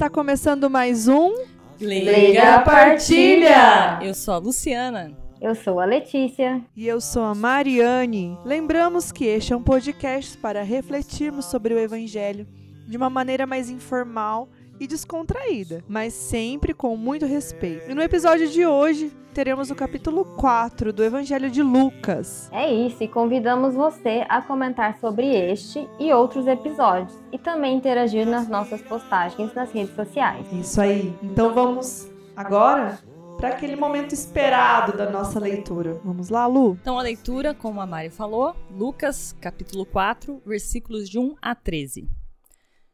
Está 0.00 0.08
começando 0.08 0.70
mais 0.70 1.08
um 1.08 1.30
Liga 1.78 2.54
a 2.54 2.60
Partilha! 2.62 3.98
Eu 4.00 4.14
sou 4.14 4.32
a 4.32 4.38
Luciana. 4.38 5.14
Eu 5.38 5.54
sou 5.54 5.78
a 5.78 5.84
Letícia. 5.84 6.64
e 6.74 6.88
eu 6.88 7.02
sou 7.02 7.22
a 7.22 7.34
Mariane. 7.34 8.38
Lembramos 8.42 9.12
que 9.12 9.26
este 9.26 9.52
é 9.52 9.56
um 9.56 9.62
podcast 9.62 10.38
para 10.38 10.62
refletirmos 10.62 11.44
sobre 11.44 11.74
o 11.74 11.78
Evangelho 11.78 12.48
de 12.88 12.96
uma 12.96 13.10
maneira 13.10 13.46
mais 13.46 13.68
informal 13.68 14.48
e 14.80 14.86
descontraída, 14.86 15.84
mas 15.86 16.14
sempre 16.14 16.72
com 16.72 16.96
muito 16.96 17.26
respeito. 17.26 17.90
E 17.90 17.94
no 17.94 18.02
episódio 18.02 18.48
de 18.48 18.64
hoje 18.66 19.12
teremos 19.34 19.70
o 19.70 19.74
capítulo 19.74 20.24
4 20.24 20.92
do 20.92 21.04
Evangelho 21.04 21.50
de 21.50 21.62
Lucas. 21.62 22.48
É 22.50 22.72
isso, 22.72 23.04
e 23.04 23.08
convidamos 23.08 23.74
você 23.74 24.24
a 24.28 24.40
comentar 24.40 24.98
sobre 24.98 25.26
este 25.26 25.86
e 25.98 26.12
outros 26.12 26.46
episódios 26.46 27.12
e 27.30 27.38
também 27.38 27.76
interagir 27.76 28.26
nas 28.26 28.48
nossas 28.48 28.80
postagens 28.80 29.54
nas 29.54 29.70
redes 29.70 29.94
sociais. 29.94 30.46
Isso 30.52 30.80
aí. 30.80 31.14
Então 31.22 31.54
vamos 31.54 32.08
agora 32.34 32.98
para 33.36 33.50
aquele 33.50 33.76
momento 33.76 34.12
esperado 34.12 34.96
da 34.96 35.08
nossa 35.08 35.38
leitura. 35.38 36.00
Vamos 36.04 36.28
lá, 36.28 36.46
Lu? 36.46 36.76
Então 36.80 36.98
a 36.98 37.02
leitura, 37.02 37.54
como 37.54 37.80
a 37.80 37.86
Mari 37.86 38.10
falou, 38.10 38.54
Lucas, 38.70 39.34
capítulo 39.40 39.86
4, 39.86 40.42
versículos 40.44 41.08
de 41.08 41.18
1 41.18 41.36
a 41.40 41.54
13. 41.54 42.08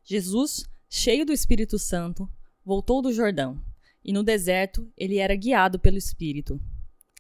Jesus, 0.05 0.65
cheio 0.89 1.25
do 1.25 1.33
Espírito 1.33 1.79
Santo, 1.79 2.29
voltou 2.65 3.03
do 3.03 3.13
Jordão, 3.13 3.61
e 4.05 4.13
no 4.13 4.23
deserto 4.23 4.91
ele 4.97 5.19
era 5.19 5.35
guiado 5.35 5.79
pelo 5.79 5.99
Espírito. 5.99 6.61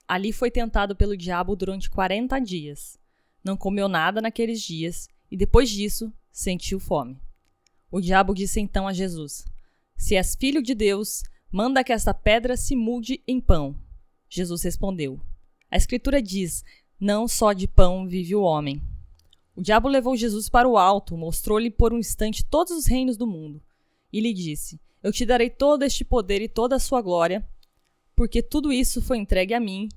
Ali 0.06 0.32
foi 0.32 0.50
tentado 0.50 0.94
pelo 0.94 1.16
diabo 1.16 1.56
durante 1.56 1.90
40 1.90 2.38
dias. 2.38 2.98
Não 3.42 3.56
comeu 3.56 3.88
nada 3.88 4.20
naqueles 4.20 4.62
dias, 4.62 5.08
e 5.30 5.36
depois 5.36 5.68
disso 5.68 6.12
sentiu 6.30 6.78
fome. 6.78 7.18
O 7.90 8.00
diabo 8.00 8.34
disse 8.34 8.60
então 8.60 8.86
a 8.86 8.92
Jesus: 8.92 9.44
Se 9.96 10.14
és 10.16 10.34
filho 10.34 10.62
de 10.62 10.74
Deus, 10.74 11.22
manda 11.50 11.82
que 11.82 11.92
esta 11.92 12.12
pedra 12.12 12.56
se 12.56 12.76
mude 12.76 13.22
em 13.26 13.40
pão. 13.40 13.76
Jesus 14.28 14.62
respondeu: 14.62 15.20
A 15.70 15.76
Escritura 15.76 16.22
diz: 16.22 16.62
Não 17.00 17.26
só 17.26 17.52
de 17.52 17.66
pão 17.66 18.06
vive 18.06 18.34
o 18.34 18.42
homem. 18.42 18.82
O 19.56 19.62
diabo 19.62 19.88
levou 19.88 20.14
Jesus 20.14 20.50
para 20.50 20.68
o 20.68 20.76
alto, 20.76 21.16
mostrou-lhe 21.16 21.70
por 21.70 21.90
um 21.90 21.98
instante 21.98 22.44
todos 22.44 22.74
os 22.74 22.84
reinos 22.84 23.16
do 23.16 23.26
mundo, 23.26 23.62
e 24.12 24.20
lhe 24.20 24.34
disse: 24.34 24.78
Eu 25.02 25.10
te 25.10 25.24
darei 25.24 25.48
todo 25.48 25.82
este 25.82 26.04
poder 26.04 26.42
e 26.42 26.48
toda 26.48 26.76
a 26.76 26.78
sua 26.78 27.00
glória, 27.00 27.48
porque 28.14 28.42
tudo 28.42 28.70
isso 28.70 29.00
foi 29.00 29.16
entregue 29.16 29.54
a 29.54 29.60
mim, 29.60 29.88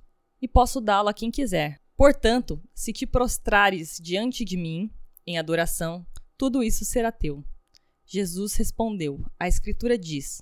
e 0.42 0.48
posso 0.48 0.80
dá-lo 0.80 1.10
a 1.10 1.14
quem 1.14 1.30
quiser. 1.30 1.78
Portanto, 1.98 2.62
se 2.74 2.94
te 2.94 3.06
prostrares 3.06 4.00
diante 4.02 4.46
de 4.46 4.56
mim, 4.56 4.90
em 5.28 5.38
adoração, 5.38 6.08
tudo 6.38 6.64
isso 6.64 6.86
será 6.86 7.12
teu. 7.12 7.44
Jesus 8.06 8.56
respondeu: 8.56 9.26
A 9.38 9.46
Escritura 9.46 9.98
diz: 9.98 10.42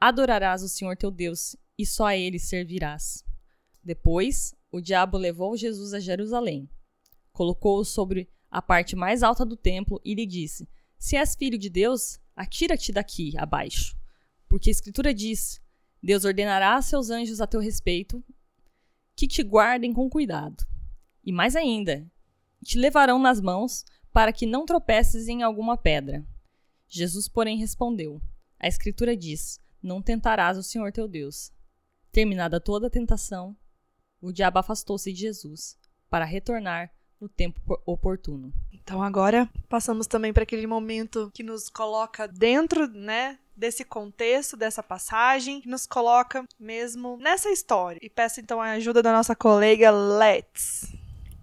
Adorarás 0.00 0.62
o 0.62 0.68
Senhor 0.70 0.96
teu 0.96 1.10
Deus, 1.10 1.54
e 1.78 1.84
só 1.84 2.06
a 2.06 2.16
ele 2.16 2.38
servirás. 2.38 3.22
Depois, 3.84 4.54
o 4.72 4.80
diabo 4.80 5.18
levou 5.18 5.58
Jesus 5.58 5.92
a 5.92 6.00
Jerusalém, 6.00 6.70
colocou-o 7.34 7.84
sobre 7.84 8.30
a 8.50 8.62
parte 8.62 8.96
mais 8.96 9.22
alta 9.22 9.44
do 9.44 9.56
templo 9.56 10.00
e 10.04 10.14
lhe 10.14 10.26
disse: 10.26 10.68
Se 10.98 11.16
és 11.16 11.34
filho 11.34 11.58
de 11.58 11.68
Deus, 11.68 12.18
atira-te 12.34 12.92
daqui 12.92 13.36
abaixo. 13.36 13.96
Porque 14.48 14.70
a 14.70 14.72
Escritura 14.72 15.12
diz: 15.12 15.60
Deus 16.02 16.24
ordenará 16.24 16.76
a 16.76 16.82
seus 16.82 17.10
anjos 17.10 17.40
a 17.40 17.46
teu 17.46 17.60
respeito 17.60 18.22
que 19.14 19.26
te 19.26 19.42
guardem 19.42 19.92
com 19.92 20.08
cuidado. 20.08 20.66
E 21.24 21.32
mais 21.32 21.56
ainda, 21.56 22.06
te 22.62 22.78
levarão 22.78 23.18
nas 23.18 23.40
mãos 23.40 23.84
para 24.12 24.32
que 24.32 24.46
não 24.46 24.64
tropeces 24.64 25.28
em 25.28 25.42
alguma 25.42 25.76
pedra. 25.76 26.24
Jesus, 26.86 27.28
porém, 27.28 27.58
respondeu: 27.58 28.20
A 28.58 28.68
Escritura 28.68 29.16
diz: 29.16 29.60
Não 29.82 30.00
tentarás 30.00 30.56
o 30.56 30.62
Senhor 30.62 30.92
teu 30.92 31.08
Deus. 31.08 31.52
Terminada 32.12 32.60
toda 32.60 32.86
a 32.86 32.90
tentação, 32.90 33.56
o 34.20 34.32
diabo 34.32 34.58
afastou-se 34.58 35.12
de 35.12 35.20
Jesus 35.20 35.76
para 36.08 36.24
retornar 36.24 36.90
no 37.20 37.28
tempo 37.28 37.60
oportuno. 37.84 38.52
Então 38.72 39.02
agora 39.02 39.48
passamos 39.68 40.06
também 40.06 40.32
para 40.32 40.44
aquele 40.44 40.66
momento 40.66 41.30
que 41.34 41.42
nos 41.42 41.68
coloca 41.68 42.28
dentro, 42.28 42.86
né, 42.86 43.38
desse 43.56 43.84
contexto, 43.84 44.56
dessa 44.56 44.82
passagem, 44.82 45.60
que 45.60 45.68
nos 45.68 45.86
coloca 45.86 46.44
mesmo 46.58 47.16
nessa 47.16 47.50
história. 47.50 47.98
E 48.02 48.08
peço 48.08 48.40
então 48.40 48.60
a 48.60 48.72
ajuda 48.72 49.02
da 49.02 49.12
nossa 49.12 49.34
colega 49.34 49.90
Let's. 49.90 50.94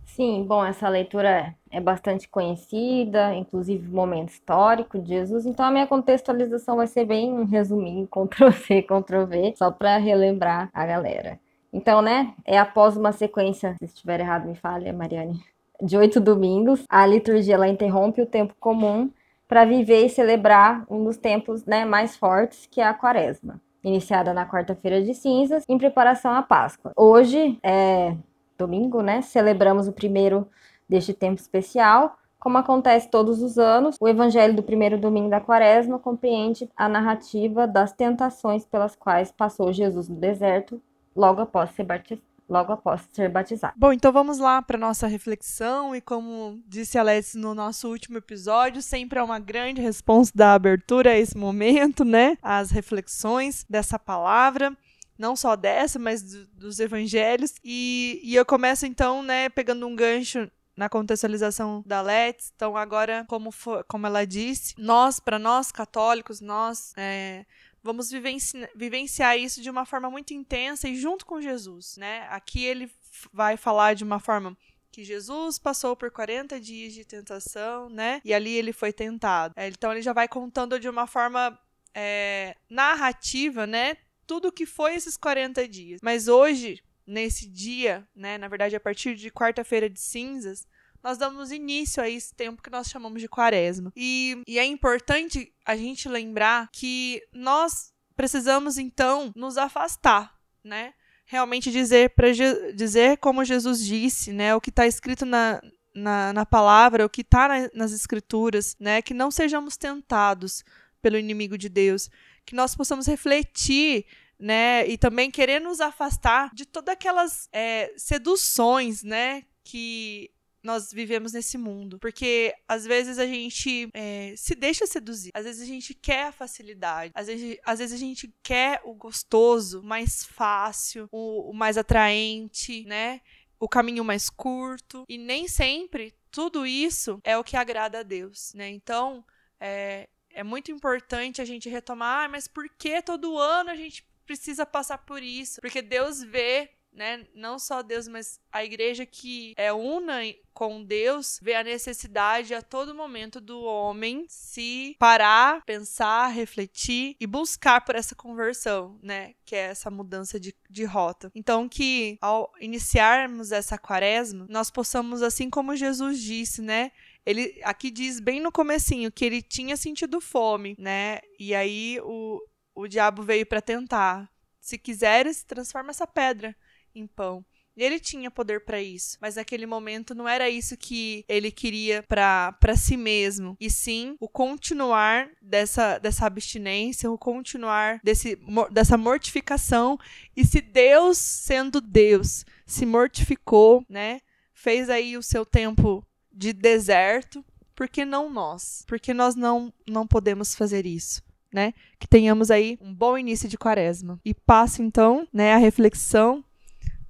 Sim, 0.06 0.46
bom, 0.48 0.64
essa 0.64 0.88
leitura 0.88 1.56
é 1.72 1.82
bastante 1.82 2.30
conhecida, 2.30 3.34
inclusive 3.34 3.90
momento 3.90 4.30
histórico 4.30 5.00
de 5.00 5.10
Jesus, 5.10 5.44
então 5.48 5.66
a 5.66 5.72
minha 5.72 5.88
contextualização 5.88 6.76
vai 6.76 6.86
ser 6.86 7.04
bem 7.04 7.34
um 7.34 7.46
resuminho, 7.46 8.06
Ctrl-C, 8.14 8.84
Ctrl-V, 8.84 9.56
só 9.58 9.72
para 9.72 9.98
relembrar 9.98 10.70
a 10.72 10.86
galera. 10.86 11.40
Então, 11.74 12.04
né, 12.04 12.36
é 12.46 12.60
após 12.60 12.96
uma 12.96 13.12
sequência, 13.12 13.76
se 13.80 13.86
estiver 13.86 14.20
errado 14.20 14.48
me 14.48 14.54
fale, 14.54 14.92
Mariane, 14.92 15.44
de 15.82 15.98
oito 15.98 16.20
domingos, 16.20 16.84
a 16.90 17.06
liturgia 17.06 17.56
ela 17.56 17.68
interrompe 17.68 18.22
o 18.22 18.26
tempo 18.26 18.54
comum 18.60 19.10
para 19.48 19.66
viver 19.66 20.06
e 20.06 20.10
celebrar 20.10 20.86
um 20.90 21.04
dos 21.04 21.18
tempos 21.18 21.66
né, 21.66 21.86
mais 21.86 22.16
fortes, 22.16 22.68
que 22.70 22.82
é 22.82 22.88
a 22.88 22.94
quaresma, 22.94 23.62
iniciada 23.84 24.34
na 24.34 24.48
quarta-feira 24.48 25.02
de 25.02 25.14
cinzas, 25.14 25.64
em 25.68 25.78
preparação 25.78 26.34
à 26.34 26.42
Páscoa. 26.42 26.92
Hoje 26.96 27.60
é 27.62 28.16
domingo, 28.58 29.02
né? 29.02 29.22
Celebramos 29.22 29.88
o 29.88 29.94
primeiro 29.94 30.48
deste 30.88 31.14
tempo 31.14 31.40
especial. 31.40 32.18
Como 32.40 32.58
acontece 32.58 33.10
todos 33.10 33.42
os 33.42 33.58
anos, 33.58 33.96
o 34.00 34.08
evangelho 34.08 34.56
do 34.56 34.64
primeiro 34.64 34.98
domingo 34.98 35.30
da 35.30 35.40
quaresma 35.40 36.00
compreende 36.00 36.70
a 36.76 36.90
narrativa 36.90 37.68
das 37.68 37.94
tentações 37.94 38.66
pelas 38.66 38.96
quais 38.96 39.32
passou 39.32 39.72
Jesus 39.72 40.10
no 40.10 40.16
deserto 40.16 40.82
logo 41.16 41.42
após 41.42 41.70
ser 41.72 41.84
batizado 41.84 42.33
logo 42.53 42.72
após 42.72 43.02
ser 43.12 43.30
batizado. 43.30 43.74
Bom, 43.75 43.91
então 43.91 44.12
vamos 44.12 44.38
lá 44.38 44.62
para 44.62 44.78
nossa 44.78 45.08
reflexão 45.08 45.96
e 45.96 46.00
como 46.00 46.62
disse 46.68 47.00
Alex 47.00 47.34
no 47.34 47.56
nosso 47.56 47.90
último 47.90 48.19
episódio, 48.19 48.81
sempre 48.81 49.18
é 49.18 49.24
uma 49.24 49.40
grande 49.40 49.81
resposta 49.81 50.31
da 50.38 50.53
abertura 50.53 51.09
a 51.09 51.18
esse 51.18 51.36
momento, 51.36 52.06
né? 52.06 52.38
As 52.42 52.69
reflexões 52.69 53.66
dessa 53.68 53.97
palavra 53.97 54.78
não 55.18 55.36
só 55.36 55.56
dessa, 55.56 55.97
mas 56.00 56.22
do, 56.24 56.46
dos 56.47 56.80
evangelhos. 56.80 57.53
E, 57.63 58.19
e 58.24 58.36
eu 58.36 58.46
começo 58.46 58.86
então, 58.86 59.24
né, 59.24 59.47
pegando 59.47 59.88
um 59.88 59.96
gancho 59.96 60.50
na 60.75 60.90
contextualização 60.90 61.84
da 61.86 62.02
Let's. 62.02 62.52
Então, 62.56 62.75
agora, 62.75 63.25
como, 63.28 63.52
for, 63.52 63.84
como 63.86 64.08
ela 64.08 64.25
disse, 64.25 64.74
nós, 64.78 65.19
para 65.19 65.40
nós 65.40 65.72
católicos, 65.72 66.42
nós 66.42 66.94
é, 66.97 67.46
vamos 67.84 68.10
vivenci 68.10 68.68
vivenciar 68.76 69.38
isso 69.38 69.62
de 69.62 69.70
uma 69.70 69.86
forma 69.86 70.10
muito 70.10 70.34
intensa 70.34 70.88
e 70.88 70.96
junto 70.96 71.26
com 71.26 71.42
Jesus, 71.42 71.98
né? 71.98 72.26
Aqui 72.30 72.64
ele 72.64 72.90
vai 73.32 73.58
falar 73.58 73.94
de 73.94 74.04
uma 74.04 74.20
forma 74.20 74.58
que 74.92 75.04
Jesus 75.04 75.58
passou 75.58 75.96
por 75.96 76.12
40 76.12 76.60
dias 76.60 76.94
de 76.94 77.04
tentação, 77.04 77.90
né? 77.90 78.22
E 78.24 78.34
ali 78.34 78.56
ele 78.56 78.72
foi 78.72 78.94
tentado. 78.94 79.54
É, 79.58 79.68
então 79.68 79.92
ele 79.92 80.02
já 80.02 80.14
vai 80.14 80.28
contando 80.28 80.80
de 80.80 80.88
uma 80.88 81.08
forma 81.08 81.60
é, 81.94 82.56
narrativa, 82.70 83.68
né? 83.68 83.98
Tudo 84.26 84.52
que 84.52 84.66
foi 84.66 84.96
esses 84.96 85.18
40 85.18 85.68
dias. 85.68 86.00
Mas 86.02 86.28
hoje, 86.28 86.82
nesse 87.06 87.50
dia, 87.50 88.07
né? 88.16 88.38
Na 88.38 88.48
verdade, 88.48 88.75
a 88.75 88.80
partir 88.80 89.16
de 89.16 89.31
quarta-feira 89.31 89.90
de 89.90 90.00
cinzas, 90.00 90.68
nós 91.04 91.18
damos 91.18 91.52
início 91.52 92.02
a 92.02 92.10
esse 92.10 92.34
tempo 92.34 92.62
que 92.62 92.70
nós 92.70 92.88
chamamos 92.88 93.22
de 93.22 93.28
quaresma. 93.28 93.92
E, 93.96 94.42
e 94.48 94.58
é 94.58 94.66
importante 94.66 95.54
a 95.66 95.76
gente 95.76 96.08
lembrar 96.08 96.70
que 96.72 97.22
nós 97.34 97.92
precisamos, 98.16 98.78
então, 98.78 99.32
nos 99.36 99.58
afastar, 99.58 100.34
né? 100.64 100.94
Realmente 101.26 101.72
dizer, 101.72 102.12
para 102.12 102.28
dizer 102.74 103.18
como 103.18 103.44
Jesus 103.44 103.84
disse, 103.84 104.32
né? 104.32 104.56
O 104.56 104.62
que 104.62 104.70
está 104.70 104.88
escrito 104.88 105.26
na, 105.26 105.62
na, 105.94 106.32
na, 106.32 106.46
palavra, 106.46 107.06
o 107.06 107.10
que 107.10 107.22
está 107.22 107.48
na, 107.48 107.70
nas 107.74 107.92
escrituras, 107.92 108.76
né? 108.80 109.02
Que 109.02 109.14
não 109.14 109.30
sejamos 109.30 109.76
tentados 109.76 110.64
pelo 111.02 111.18
inimigo 111.18 111.58
de 111.58 111.68
Deus, 111.68 112.10
que 112.46 112.56
nós 112.56 112.76
possamos 112.76 113.08
refletir 113.08 114.06
né? 114.40 114.86
E 114.90 114.98
também 114.98 115.32
querer 115.32 115.62
nos 115.62 115.80
afastar 115.80 116.54
de 116.54 116.66
todas 116.66 116.92
aquelas 116.92 117.48
é, 117.54 117.94
seduções, 117.96 119.02
né? 119.02 119.44
Que 119.64 120.30
nós 120.63 120.92
vivemos 120.92 121.33
nesse 121.33 121.57
mundo. 121.57 122.00
Porque 122.00 122.56
às 122.68 122.86
vezes 122.86 123.19
a 123.19 123.25
gente 123.25 123.89
é, 123.94 124.33
se 124.38 124.56
deixa 124.56 124.88
seduzir. 124.88 125.31
Às 125.33 125.45
vezes 125.45 125.62
a 125.62 125.65
gente 125.65 125.94
quer 125.94 126.27
a 126.27 126.31
facilidade. 126.31 127.12
Às 127.13 127.27
vezes, 127.27 127.57
às 127.65 127.80
vezes 127.80 127.95
a 127.95 128.00
gente 128.00 128.33
quer 128.42 128.81
o 128.83 128.94
gostoso, 128.94 129.81
o 129.81 129.83
mais 129.83 130.24
fácil, 130.24 131.07
o, 131.12 131.51
o 131.51 131.54
mais 131.54 131.77
atraente, 131.77 132.86
né? 132.86 133.21
O 133.60 133.68
caminho 133.68 134.04
mais 134.04 134.30
curto. 134.30 135.06
E 135.07 135.18
nem 135.18 135.48
sempre 135.48 136.13
tudo 136.31 136.66
isso 136.66 137.19
é 137.24 137.38
o 137.38 137.44
que 137.44 137.56
agrada 137.56 138.00
a 138.00 138.04
Deus, 138.04 138.54
né? 138.56 138.69
Então, 138.69 139.24
é, 139.59 140.09
é 140.31 140.44
muito 140.44 140.71
importante 140.71 141.42
a 141.42 141.45
gente 141.45 141.69
retomar, 141.69 142.25
ah, 142.25 142.27
mas 142.27 142.48
por 142.48 142.68
que 142.68 143.01
todo 143.01 143.38
ano 143.38 143.69
a 143.69 143.75
gente 143.75 144.06
precisa 144.25 144.66
passar 144.66 144.98
por 145.00 145.21
isso? 145.21 145.62
Porque 145.62 145.81
Deus 145.81 146.24
vê 146.24 146.71
né? 146.94 147.25
Não 147.34 147.57
só 147.57 147.81
Deus, 147.81 148.07
mas 148.07 148.40
a 148.51 148.63
igreja 148.63 149.06
que 149.06 149.54
é 149.57 149.74
una 149.74 150.22
com 150.54 150.84
Deus, 150.84 151.40
vê 151.42 151.56
a 151.56 151.63
necessidade 151.63 152.54
a 152.54 152.62
todo 152.62 152.94
momento 152.94 153.42
do 153.42 153.62
homem 153.63 154.25
se 154.30 154.95
parar, 155.00 155.63
pensar, 155.66 156.28
refletir 156.28 157.16
e 157.19 157.25
buscar 157.25 157.81
por 157.81 157.95
essa 157.95 158.13
conversão, 158.13 159.00
né? 159.01 159.34
Que 159.44 159.56
é 159.56 159.69
essa 159.69 159.90
mudança 159.90 160.40
de, 160.40 160.56
de 160.69 160.84
rota. 160.86 161.31
Então, 161.34 161.68
que 161.68 162.18
ao 162.22 162.51
iniciarmos 162.62 163.51
essa 163.51 163.78
quaresma, 163.78 164.45
nós 164.48 164.69
possamos, 164.69 165.24
assim 165.24 165.50
como 165.50 165.75
Jesus 165.75 166.22
disse, 166.22 166.62
né? 166.62 166.92
Ele 167.25 167.60
aqui 167.63 167.90
diz 167.90 168.19
bem 168.19 168.40
no 168.40 168.51
comecinho 168.51 169.12
que 169.12 169.25
ele 169.25 169.42
tinha 169.42 169.75
sentido 169.75 170.22
fome, 170.22 170.75
né? 170.78 171.19
E 171.40 171.56
aí 171.56 172.00
o, 172.04 172.40
o 172.75 172.88
diabo 172.88 173.24
veio 173.24 173.45
para 173.45 173.62
tentar. 173.62 174.30
Se 174.60 174.78
quiseres, 174.78 175.44
transforma 175.44 175.90
essa 175.90 176.06
pedra 176.06 176.56
em 176.95 177.07
pão. 177.07 177.45
Ele 177.75 178.00
tinha 178.00 178.30
poder 178.30 178.63
para 178.63 178.81
isso, 178.81 179.18
mas 179.19 179.36
naquele 179.36 179.66
momento 179.66 180.13
não 180.13 180.28
era 180.28 180.48
isso 180.50 180.78
que 180.78 181.25
ele 181.28 181.51
queria 181.51 182.04
para 182.04 182.75
si 182.75 182.95
mesmo, 182.95 183.57
e 183.60 183.69
sim 183.69 184.16
o 184.19 184.30
continuar 184.30 185.28
dessa, 185.42 185.98
dessa 185.98 186.28
abstinência, 186.28 187.12
o 187.12 187.18
continuar 187.18 188.00
desse, 188.04 188.38
dessa 188.72 188.95
mortificação. 188.95 189.98
E 190.36 190.45
se 190.45 190.62
Deus, 190.62 191.18
sendo 191.18 191.81
Deus, 191.81 192.45
se 192.66 192.86
mortificou, 192.86 193.84
né, 193.90 194.22
fez 194.54 194.90
aí 194.90 195.18
o 195.18 195.24
seu 195.24 195.45
tempo 195.45 196.06
de 196.31 196.54
deserto, 196.54 197.44
por 197.75 197.88
que 197.88 198.06
não 198.06 198.30
nós? 198.30 198.84
Por 198.88 199.00
que 199.00 199.13
nós 199.13 199.36
não, 199.36 199.74
não 199.88 200.06
podemos 200.06 200.54
fazer 200.54 200.86
isso? 200.86 201.24
Né? 201.51 201.74
Que 202.00 202.07
tenhamos 202.07 202.50
aí 202.50 202.80
um 202.81 202.94
bom 202.94 203.16
início 203.16 203.48
de 203.48 203.57
quaresma. 203.60 204.19
E 204.25 204.34
passo 204.34 204.81
então, 204.81 205.28
né, 205.31 205.54
a 205.54 205.57
reflexão 205.57 206.44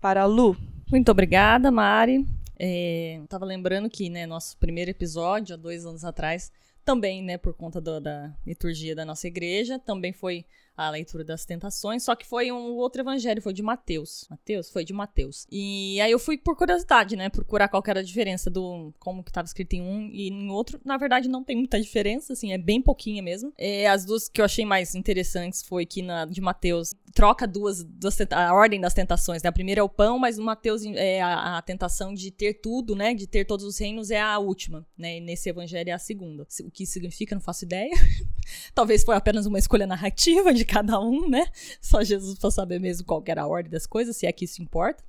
para 0.04 0.24
a 0.24 0.26
Lu. 0.26 0.54
Muito 0.92 1.10
obrigada, 1.10 1.72
Mari. 1.72 2.28
É, 2.60 3.22
lembrando 3.46 3.90
que, 3.90 4.10
né, 4.10 4.26
nosso 4.26 4.58
primeiro 4.58 4.92
episódio, 4.92 5.54
há 5.54 5.58
dois 5.58 5.86
anos 5.86 6.04
atrás, 6.04 6.52
também, 6.84 7.24
né, 7.24 7.38
por 7.38 7.54
conta 7.54 7.80
do, 7.80 8.02
da 8.02 8.36
liturgia 8.46 8.94
da 8.94 9.06
nossa 9.06 9.30
igreja, 9.30 9.80
também 9.80 10.12
foi 10.12 10.44
a 10.76 10.90
leitura 10.90 11.24
das 11.24 11.46
tentações, 11.46 12.04
só 12.04 12.16
que 12.16 12.26
foi 12.26 12.52
um 12.52 12.76
outro 12.76 13.02
evangelho, 13.02 13.42
foi 13.42 13.54
de 13.54 13.62
Mateus. 13.62 14.26
Mateus? 14.30 14.70
Foi 14.70 14.84
de 14.84 14.94
Mateus. 14.94 15.46
E 15.52 16.00
aí 16.02 16.12
eu 16.12 16.20
fui 16.20 16.38
por 16.38 16.56
curiosidade, 16.56 17.16
né, 17.16 17.30
procurar 17.30 17.68
qual 17.68 17.84
era 17.88 18.00
a 18.00 18.04
diferença 18.04 18.50
do 18.50 18.94
como 19.00 19.24
que 19.24 19.30
estava 19.30 19.46
escrito 19.46 19.74
em 19.74 19.82
um 19.82 20.10
e 20.12 20.30
em 20.30 20.50
outro. 20.50 20.80
Na 20.84 20.98
verdade 20.98 21.30
não 21.30 21.44
tem 21.44 21.56
muita 21.56 21.80
diferença, 21.80 22.34
assim, 22.34 22.54
é 22.54 22.58
bem 22.58 22.82
pouquinha 22.82 23.22
mesmo. 23.22 23.54
É, 23.58 23.88
as 23.88 24.06
duas 24.06 24.28
que 24.28 24.42
eu 24.42 24.46
achei 24.46 24.66
mais 24.66 24.96
interessantes 24.96 25.62
foi 25.62 25.86
que 25.86 26.02
na 26.02 26.26
de 26.26 26.42
Mateus 26.42 26.96
troca 27.14 27.48
duas, 27.48 27.84
duas 27.84 28.18
a 28.32 28.54
ordem 28.54 28.82
das 28.82 28.94
tentações, 28.94 29.44
né? 29.44 29.50
A 29.50 29.52
primeira 29.52 29.82
é 29.82 29.84
o 29.84 29.90
pão, 29.90 30.18
mas 30.18 30.38
no 30.38 30.44
Mateus 30.44 30.84
é 30.86 31.22
a, 31.22 31.58
a, 31.58 31.62
tentação 31.62 32.14
de 32.14 32.32
ter 32.32 32.56
tudo, 32.56 32.96
né, 32.96 33.14
de 33.14 33.28
ter 33.28 33.46
todos 33.46 33.66
os 33.66 33.78
reinos 33.78 34.10
é 34.10 34.20
a 34.20 34.40
última, 34.40 34.86
né? 34.98 35.18
E 35.18 35.22
nesse 35.22 35.50
evangelho 35.50 35.90
é 35.90 35.94
a 35.94 36.00
segunda. 36.00 36.48
O 36.64 36.72
que 36.72 36.86
significa, 36.86 37.36
não 37.36 37.42
faço 37.42 37.66
ideia. 37.66 37.92
Talvez 38.74 39.04
foi 39.04 39.16
apenas 39.16 39.46
uma 39.46 39.60
escolha 39.60 39.86
narrativa 39.86 40.54
de 40.54 40.63
de 40.64 40.66
cada 40.66 41.00
um, 41.00 41.30
né? 41.30 41.46
Só 41.82 42.04
Jesus 42.04 42.40
para 42.40 42.50
saber 42.50 42.80
mesmo 42.80 43.06
qual 43.06 43.22
era 43.28 43.44
a 43.44 43.48
ordem 43.48 43.72
das 43.72 43.86
coisas, 43.86 44.16
se 44.16 44.26
é 44.26 44.32
que 44.32 44.46
isso 44.46 44.62
importa. 44.62 45.04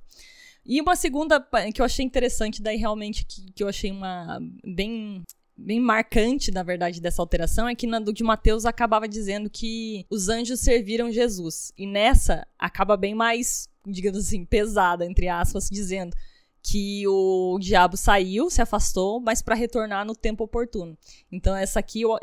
E 0.65 0.81
uma 0.81 0.95
segunda 0.95 1.39
que 1.73 1.81
eu 1.81 1.85
achei 1.85 2.03
interessante, 2.03 2.61
daí 2.61 2.77
realmente 2.77 3.25
que, 3.25 3.51
que 3.53 3.63
eu 3.63 3.67
achei 3.67 3.91
uma 3.91 4.39
bem 4.63 5.23
bem 5.57 5.79
marcante, 5.79 6.51
na 6.51 6.63
verdade, 6.63 6.99
dessa 6.99 7.21
alteração 7.21 7.65
é 7.65 7.73
que 7.73 7.87
na 7.87 7.97
do 7.97 8.11
de 8.11 8.25
Mateus 8.25 8.65
acabava 8.65 9.07
dizendo 9.07 9.49
que 9.49 10.05
os 10.09 10.27
anjos 10.27 10.59
serviram 10.59 11.09
Jesus. 11.09 11.71
E 11.77 11.87
nessa 11.87 12.45
acaba 12.59 12.97
bem 12.97 13.15
mais, 13.15 13.69
digamos 13.87 14.19
assim, 14.19 14.43
pesada, 14.43 15.05
entre 15.05 15.29
aspas, 15.29 15.69
dizendo 15.69 16.13
que 16.67 17.07
o 17.07 17.59
diabo 17.59 17.95
saiu, 17.95 18.49
se 18.49 18.59
afastou, 18.59 19.19
mas 19.19 19.39
para 19.39 19.53
retornar 19.53 20.03
no 20.03 20.15
tempo 20.15 20.43
oportuno. 20.43 20.97
Então 21.31 21.55
essa 21.55 21.79
aqui, 21.79 22.01
eu, 22.01 22.17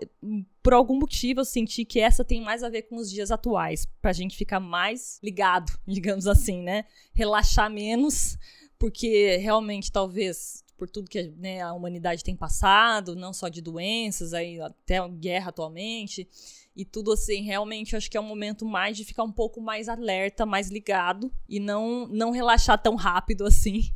por 0.60 0.72
algum 0.72 0.98
motivo, 0.98 1.40
eu 1.40 1.44
senti 1.44 1.84
que 1.84 2.00
essa 2.00 2.24
tem 2.24 2.40
mais 2.40 2.64
a 2.64 2.68
ver 2.68 2.82
com 2.82 2.96
os 2.96 3.08
dias 3.08 3.30
atuais, 3.30 3.86
pra 4.00 4.12
gente 4.12 4.36
ficar 4.36 4.58
mais 4.58 5.20
ligado, 5.22 5.72
digamos 5.86 6.26
assim, 6.26 6.60
né? 6.60 6.84
Relaxar 7.14 7.70
menos, 7.70 8.36
porque 8.80 9.36
realmente 9.36 9.92
talvez 9.92 10.64
por 10.76 10.90
tudo 10.90 11.08
que 11.08 11.22
né, 11.38 11.62
a 11.62 11.72
humanidade 11.72 12.24
tem 12.24 12.34
passado, 12.34 13.14
não 13.14 13.32
só 13.32 13.48
de 13.48 13.62
doenças, 13.62 14.34
aí 14.34 14.60
até 14.60 14.96
guerra 15.08 15.50
atualmente, 15.50 16.28
e 16.74 16.84
tudo 16.84 17.12
assim, 17.12 17.42
realmente 17.42 17.94
acho 17.94 18.10
que 18.10 18.16
é 18.16 18.20
um 18.20 18.26
momento 18.26 18.66
mais 18.66 18.96
de 18.96 19.04
ficar 19.04 19.22
um 19.22 19.30
pouco 19.30 19.60
mais 19.60 19.88
alerta, 19.88 20.44
mais 20.44 20.68
ligado 20.68 21.30
e 21.48 21.60
não 21.60 22.08
não 22.08 22.32
relaxar 22.32 22.82
tão 22.82 22.96
rápido 22.96 23.46
assim 23.46 23.94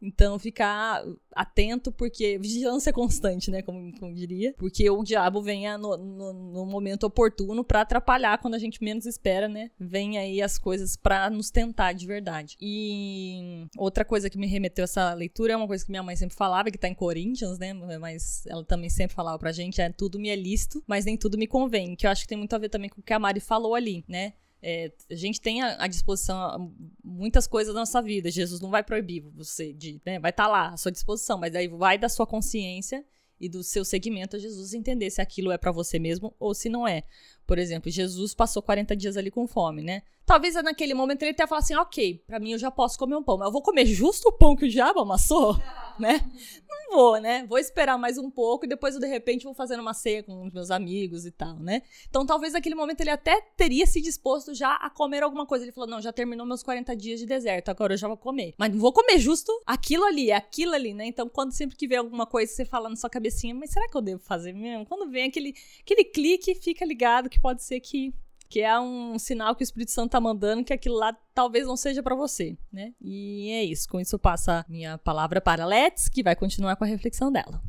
então, 0.00 0.38
ficar 0.38 1.04
atento, 1.34 1.92
porque 1.92 2.38
vigilância 2.38 2.92
constante, 2.92 3.50
né? 3.50 3.62
Como, 3.62 3.96
como 3.98 4.14
diria. 4.14 4.54
Porque 4.58 4.88
o 4.90 5.02
diabo 5.02 5.40
venha 5.40 5.78
no, 5.78 5.96
no, 5.96 6.32
no 6.32 6.66
momento 6.66 7.04
oportuno 7.04 7.64
para 7.64 7.82
atrapalhar 7.82 8.38
quando 8.38 8.54
a 8.54 8.58
gente 8.58 8.82
menos 8.82 9.06
espera, 9.06 9.48
né? 9.48 9.70
Vem 9.78 10.18
aí 10.18 10.42
as 10.42 10.58
coisas 10.58 10.96
para 10.96 11.30
nos 11.30 11.50
tentar 11.50 11.92
de 11.92 12.06
verdade. 12.06 12.56
E 12.60 13.66
outra 13.76 14.04
coisa 14.04 14.28
que 14.28 14.38
me 14.38 14.46
remeteu 14.46 14.82
a 14.82 14.84
essa 14.84 15.14
leitura 15.14 15.52
é 15.52 15.56
uma 15.56 15.66
coisa 15.66 15.84
que 15.84 15.90
minha 15.90 16.02
mãe 16.02 16.16
sempre 16.16 16.36
falava, 16.36 16.70
que 16.70 16.78
tá 16.78 16.88
em 16.88 16.94
Corinthians, 16.94 17.58
né? 17.58 17.72
Mas 17.72 18.44
ela 18.46 18.64
também 18.64 18.90
sempre 18.90 19.14
falava 19.14 19.38
pra 19.38 19.52
gente: 19.52 19.80
é 19.80 19.90
tudo 19.90 20.18
me 20.18 20.28
é 20.28 20.36
listo, 20.36 20.82
mas 20.86 21.04
nem 21.04 21.16
tudo 21.16 21.38
me 21.38 21.46
convém. 21.46 21.94
Que 21.94 22.06
eu 22.06 22.10
acho 22.10 22.22
que 22.22 22.28
tem 22.28 22.38
muito 22.38 22.54
a 22.54 22.58
ver 22.58 22.68
também 22.68 22.90
com 22.90 23.00
o 23.00 23.04
que 23.04 23.12
a 23.12 23.18
Mari 23.18 23.40
falou 23.40 23.74
ali, 23.74 24.04
né? 24.08 24.34
É, 24.62 24.92
a 25.10 25.14
gente 25.16 25.40
tem 25.40 25.60
à 25.60 25.88
disposição 25.88 26.72
muitas 27.02 27.48
coisas 27.48 27.74
na 27.74 27.80
nossa 27.80 28.00
vida. 28.00 28.30
Jesus 28.30 28.60
não 28.60 28.70
vai 28.70 28.84
proibir 28.84 29.20
você 29.34 29.72
de, 29.72 30.00
né, 30.06 30.20
vai 30.20 30.30
estar 30.30 30.44
tá 30.44 30.50
lá 30.50 30.68
à 30.68 30.76
sua 30.76 30.92
disposição, 30.92 31.36
mas 31.36 31.54
aí 31.54 31.66
vai 31.66 31.98
da 31.98 32.08
sua 32.08 32.26
consciência 32.26 33.04
e 33.40 33.48
do 33.48 33.64
seu 33.64 33.84
segmento 33.84 34.36
a 34.36 34.38
Jesus 34.38 34.72
entender 34.72 35.10
se 35.10 35.20
aquilo 35.20 35.50
é 35.50 35.58
para 35.58 35.72
você 35.72 35.98
mesmo 35.98 36.32
ou 36.38 36.54
se 36.54 36.68
não 36.68 36.86
é. 36.86 37.02
Por 37.46 37.58
exemplo, 37.58 37.90
Jesus 37.90 38.34
passou 38.34 38.62
40 38.62 38.96
dias 38.96 39.16
ali 39.16 39.30
com 39.30 39.46
fome, 39.46 39.82
né? 39.82 40.02
Talvez 40.24 40.54
naquele 40.54 40.94
momento 40.94 41.22
ele 41.22 41.32
até 41.32 41.46
falar 41.46 41.58
assim, 41.58 41.74
ok, 41.74 42.22
para 42.26 42.38
mim 42.38 42.52
eu 42.52 42.58
já 42.58 42.70
posso 42.70 42.96
comer 42.96 43.16
um 43.16 43.22
pão, 43.22 43.36
mas 43.36 43.46
eu 43.46 43.52
vou 43.52 43.60
comer 43.60 43.84
justo 43.84 44.28
o 44.28 44.32
pão 44.32 44.54
que 44.54 44.64
o 44.64 44.68
diabo 44.68 45.00
amassou, 45.00 45.58
né? 45.98 46.20
Não 46.68 46.96
vou, 46.96 47.20
né? 47.20 47.44
Vou 47.48 47.58
esperar 47.58 47.98
mais 47.98 48.18
um 48.18 48.30
pouco 48.30 48.64
e 48.64 48.68
depois 48.68 48.94
eu, 48.94 49.00
de 49.00 49.06
repente, 49.06 49.44
vou 49.44 49.52
fazendo 49.52 49.80
uma 49.80 49.92
ceia 49.92 50.22
com 50.22 50.46
os 50.46 50.52
meus 50.52 50.70
amigos 50.70 51.26
e 51.26 51.32
tal, 51.32 51.58
né? 51.58 51.82
Então 52.08 52.24
talvez 52.24 52.52
naquele 52.52 52.74
momento 52.74 53.00
ele 53.00 53.10
até 53.10 53.40
teria 53.56 53.84
se 53.84 54.00
disposto 54.00 54.54
já 54.54 54.76
a 54.76 54.88
comer 54.88 55.24
alguma 55.24 55.44
coisa. 55.44 55.64
Ele 55.64 55.72
falou, 55.72 55.90
não, 55.90 56.00
já 56.00 56.12
terminou 56.12 56.46
meus 56.46 56.62
40 56.62 56.94
dias 56.94 57.18
de 57.18 57.26
deserto, 57.26 57.70
agora 57.70 57.94
eu 57.94 57.98
já 57.98 58.06
vou 58.06 58.16
comer. 58.16 58.54
Mas 58.56 58.70
não 58.70 58.78
vou 58.78 58.92
comer 58.92 59.18
justo 59.18 59.52
aquilo 59.66 60.04
ali, 60.04 60.30
é 60.30 60.36
aquilo 60.36 60.72
ali, 60.72 60.94
né? 60.94 61.06
Então 61.06 61.28
quando 61.28 61.52
sempre 61.52 61.76
que 61.76 61.88
vê 61.88 61.96
alguma 61.96 62.26
coisa, 62.26 62.52
você 62.52 62.64
fala 62.64 62.88
na 62.88 62.96
sua 62.96 63.10
cabecinha, 63.10 63.54
mas 63.54 63.70
será 63.70 63.88
que 63.88 63.96
eu 63.96 64.02
devo 64.02 64.22
fazer 64.22 64.52
mesmo? 64.52 64.86
Quando 64.86 65.10
vem 65.10 65.24
aquele, 65.24 65.54
aquele 65.80 66.04
clique, 66.04 66.54
fica 66.54 66.84
ligado 66.84 67.28
que 67.32 67.40
pode 67.40 67.62
ser 67.62 67.80
que 67.80 68.14
que 68.48 68.60
é 68.60 68.78
um 68.78 69.18
sinal 69.18 69.54
que 69.54 69.62
o 69.62 69.64
Espírito 69.64 69.92
Santo 69.92 70.10
tá 70.10 70.20
mandando 70.20 70.62
que 70.62 70.74
aquilo 70.74 70.96
lá 70.96 71.16
talvez 71.34 71.66
não 71.66 71.74
seja 71.74 72.02
para 72.02 72.14
você, 72.14 72.54
né? 72.70 72.92
E 73.00 73.50
é 73.50 73.64
isso. 73.64 73.88
Com 73.88 73.98
isso 73.98 74.14
eu 74.14 74.18
passo 74.18 74.50
a 74.50 74.62
minha 74.68 74.98
palavra 74.98 75.40
para 75.40 75.62
a 75.62 75.66
Let's, 75.66 76.06
que 76.06 76.22
vai 76.22 76.36
continuar 76.36 76.76
com 76.76 76.84
a 76.84 76.86
reflexão 76.86 77.32
dela. 77.32 77.62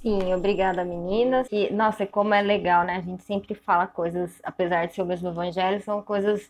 Sim, 0.00 0.32
obrigada, 0.32 0.84
meninas. 0.84 1.48
E, 1.50 1.72
nossa, 1.72 2.06
como 2.06 2.32
é 2.32 2.42
legal, 2.42 2.84
né? 2.84 2.98
A 2.98 3.00
gente 3.00 3.24
sempre 3.24 3.56
fala 3.56 3.88
coisas, 3.88 4.30
apesar 4.44 4.86
de 4.86 4.94
ser 4.94 5.02
o 5.02 5.04
mesmo 5.04 5.30
evangelho, 5.30 5.82
são 5.82 6.00
coisas 6.00 6.48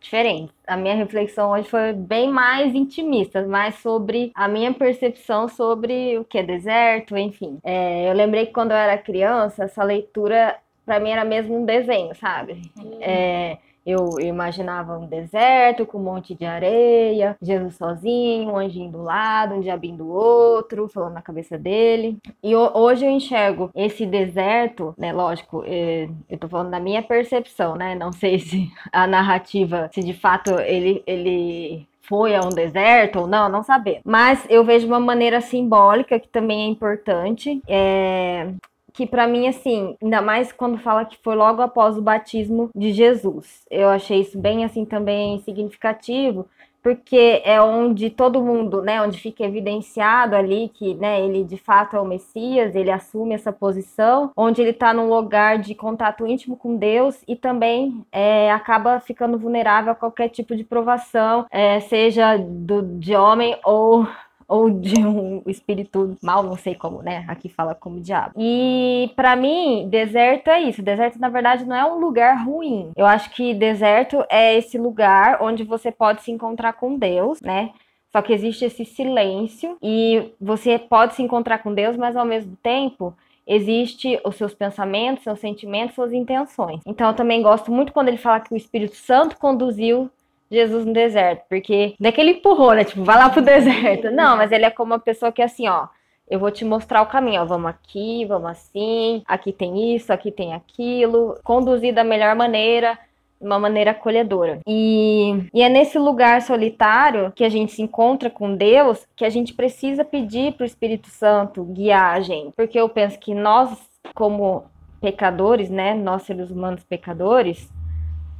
diferentes. 0.00 0.54
A 0.66 0.76
minha 0.76 0.94
reflexão 0.94 1.50
hoje 1.50 1.68
foi 1.68 1.92
bem 1.92 2.30
mais 2.30 2.74
intimista, 2.74 3.46
mais 3.46 3.74
sobre 3.76 4.32
a 4.34 4.48
minha 4.48 4.72
percepção 4.72 5.48
sobre 5.48 6.18
o 6.18 6.24
que 6.24 6.38
é 6.38 6.42
deserto, 6.42 7.14
enfim. 7.14 7.58
É, 7.62 8.08
eu 8.08 8.14
lembrei 8.14 8.46
que 8.46 8.52
quando 8.52 8.70
eu 8.70 8.76
era 8.76 8.96
criança, 8.96 9.64
essa 9.64 9.84
leitura 9.84 10.56
para 10.88 10.98
mim 10.98 11.10
era 11.10 11.24
mesmo 11.24 11.54
um 11.54 11.66
desenho, 11.66 12.14
sabe? 12.14 12.62
Uhum. 12.78 12.98
É, 13.02 13.58
eu 13.84 14.18
imaginava 14.20 14.98
um 14.98 15.06
deserto 15.06 15.84
com 15.84 15.98
um 15.98 16.02
monte 16.02 16.34
de 16.34 16.46
areia, 16.46 17.36
Jesus 17.40 17.76
sozinho, 17.76 18.50
um 18.50 18.56
anjinho 18.56 18.90
do 18.90 19.02
lado, 19.02 19.54
um 19.54 19.60
diabinho 19.60 19.98
do 19.98 20.08
outro, 20.08 20.88
falando 20.88 21.12
na 21.12 21.22
cabeça 21.22 21.58
dele. 21.58 22.16
E 22.42 22.56
hoje 22.56 23.04
eu 23.04 23.10
enxergo 23.10 23.70
esse 23.74 24.06
deserto, 24.06 24.94
né? 24.96 25.12
Lógico, 25.12 25.62
é, 25.66 26.08
eu 26.28 26.38
tô 26.38 26.48
falando 26.48 26.70
da 26.70 26.80
minha 26.80 27.02
percepção, 27.02 27.76
né? 27.76 27.94
Não 27.94 28.12
sei 28.12 28.38
se 28.38 28.70
a 28.90 29.06
narrativa, 29.06 29.90
se 29.92 30.02
de 30.02 30.14
fato 30.14 30.58
ele, 30.60 31.02
ele 31.06 31.86
foi 32.02 32.34
a 32.34 32.40
um 32.40 32.48
deserto 32.48 33.20
ou 33.20 33.26
não, 33.26 33.48
não 33.48 33.62
saber. 33.62 34.00
Mas 34.04 34.44
eu 34.48 34.64
vejo 34.64 34.86
uma 34.86 34.98
maneira 34.98 35.42
simbólica 35.42 36.18
que 36.18 36.28
também 36.28 36.62
é 36.62 36.66
importante. 36.66 37.62
É, 37.68 38.50
que 38.98 39.06
para 39.06 39.28
mim, 39.28 39.46
assim, 39.46 39.96
ainda 40.02 40.20
mais 40.20 40.50
quando 40.50 40.76
fala 40.76 41.04
que 41.04 41.16
foi 41.22 41.36
logo 41.36 41.62
após 41.62 41.96
o 41.96 42.02
batismo 42.02 42.68
de 42.74 42.92
Jesus. 42.92 43.64
Eu 43.70 43.90
achei 43.90 44.22
isso 44.22 44.36
bem, 44.36 44.64
assim, 44.64 44.84
também 44.84 45.38
significativo, 45.42 46.48
porque 46.82 47.40
é 47.44 47.62
onde 47.62 48.10
todo 48.10 48.42
mundo, 48.42 48.82
né, 48.82 49.00
onde 49.00 49.20
fica 49.20 49.44
evidenciado 49.44 50.34
ali 50.34 50.68
que, 50.74 50.94
né, 50.94 51.24
ele 51.24 51.44
de 51.44 51.56
fato 51.56 51.94
é 51.94 52.00
o 52.00 52.04
Messias, 52.04 52.74
ele 52.74 52.90
assume 52.90 53.36
essa 53.36 53.52
posição, 53.52 54.32
onde 54.36 54.62
ele 54.62 54.70
está 54.70 54.92
num 54.92 55.08
lugar 55.08 55.58
de 55.60 55.76
contato 55.76 56.26
íntimo 56.26 56.56
com 56.56 56.74
Deus 56.74 57.22
e 57.28 57.36
também 57.36 58.04
é, 58.10 58.50
acaba 58.50 58.98
ficando 58.98 59.38
vulnerável 59.38 59.92
a 59.92 59.94
qualquer 59.94 60.28
tipo 60.28 60.56
de 60.56 60.64
provação, 60.64 61.46
é, 61.52 61.78
seja 61.78 62.36
do, 62.36 62.82
de 62.98 63.14
homem 63.14 63.56
ou 63.64 64.08
ou 64.48 64.70
de 64.70 65.06
um 65.06 65.42
espírito 65.46 66.16
mal, 66.22 66.42
não 66.42 66.56
sei 66.56 66.74
como, 66.74 67.02
né? 67.02 67.24
Aqui 67.28 67.50
fala 67.50 67.74
como 67.74 68.00
diabo. 68.00 68.32
E 68.36 69.12
para 69.14 69.36
mim, 69.36 69.86
deserto 69.90 70.48
é 70.48 70.62
isso. 70.62 70.82
Deserto, 70.82 71.20
na 71.20 71.28
verdade, 71.28 71.66
não 71.66 71.76
é 71.76 71.84
um 71.84 71.98
lugar 71.98 72.42
ruim. 72.42 72.90
Eu 72.96 73.04
acho 73.04 73.30
que 73.30 73.52
deserto 73.52 74.24
é 74.30 74.56
esse 74.56 74.78
lugar 74.78 75.42
onde 75.42 75.62
você 75.64 75.92
pode 75.92 76.22
se 76.22 76.32
encontrar 76.32 76.72
com 76.72 76.96
Deus, 76.96 77.40
né? 77.42 77.70
Só 78.10 78.22
que 78.22 78.32
existe 78.32 78.64
esse 78.64 78.86
silêncio 78.86 79.76
e 79.82 80.32
você 80.40 80.78
pode 80.78 81.14
se 81.14 81.22
encontrar 81.22 81.58
com 81.58 81.74
Deus, 81.74 81.94
mas 81.94 82.16
ao 82.16 82.24
mesmo 82.24 82.56
tempo 82.62 83.14
existe 83.46 84.20
os 84.24 84.36
seus 84.36 84.54
pensamentos, 84.54 85.24
seus 85.24 85.40
sentimentos, 85.40 85.94
suas 85.94 86.12
intenções. 86.12 86.80
Então 86.86 87.08
eu 87.08 87.14
também 87.14 87.42
gosto 87.42 87.70
muito 87.70 87.92
quando 87.92 88.08
ele 88.08 88.16
fala 88.16 88.40
que 88.40 88.52
o 88.52 88.56
Espírito 88.56 88.96
Santo 88.96 89.36
conduziu 89.36 90.10
Jesus 90.50 90.84
no 90.84 90.92
deserto, 90.92 91.44
porque 91.48 91.94
daquele 92.00 92.32
empurrou, 92.32 92.74
né? 92.74 92.84
Tipo, 92.84 93.04
vai 93.04 93.16
lá 93.16 93.28
pro 93.28 93.42
deserto. 93.42 94.10
Não, 94.12 94.36
mas 94.36 94.50
ele 94.52 94.64
é 94.64 94.70
como 94.70 94.92
uma 94.92 94.98
pessoa 94.98 95.32
que 95.32 95.42
é 95.42 95.44
assim, 95.44 95.68
ó. 95.68 95.86
Eu 96.30 96.38
vou 96.38 96.50
te 96.50 96.64
mostrar 96.64 97.00
o 97.02 97.06
caminho, 97.06 97.42
ó. 97.42 97.44
Vamos 97.44 97.70
aqui, 97.70 98.24
vamos 98.26 98.50
assim, 98.50 99.22
aqui 99.26 99.52
tem 99.52 99.94
isso, 99.94 100.12
aqui 100.12 100.30
tem 100.30 100.54
aquilo. 100.54 101.38
Conduzir 101.42 101.94
da 101.94 102.04
melhor 102.04 102.34
maneira, 102.34 102.98
de 103.40 103.46
uma 103.46 103.58
maneira 103.58 103.92
acolhedora. 103.92 104.60
E, 104.66 105.48
e 105.54 105.62
é 105.62 105.68
nesse 105.68 105.98
lugar 105.98 106.42
solitário 106.42 107.32
que 107.34 107.44
a 107.44 107.48
gente 107.48 107.72
se 107.72 107.82
encontra 107.82 108.28
com 108.28 108.54
Deus 108.54 109.06
que 109.16 109.24
a 109.24 109.30
gente 109.30 109.54
precisa 109.54 110.04
pedir 110.04 110.52
pro 110.52 110.66
Espírito 110.66 111.08
Santo 111.08 111.64
guiar 111.64 112.16
a 112.16 112.20
gente. 112.20 112.52
Porque 112.56 112.78
eu 112.78 112.88
penso 112.88 113.18
que 113.18 113.34
nós, 113.34 113.78
como 114.14 114.64
pecadores, 115.00 115.70
né? 115.70 115.94
Nós 115.94 116.22
seres 116.22 116.50
humanos 116.50 116.84
pecadores, 116.84 117.70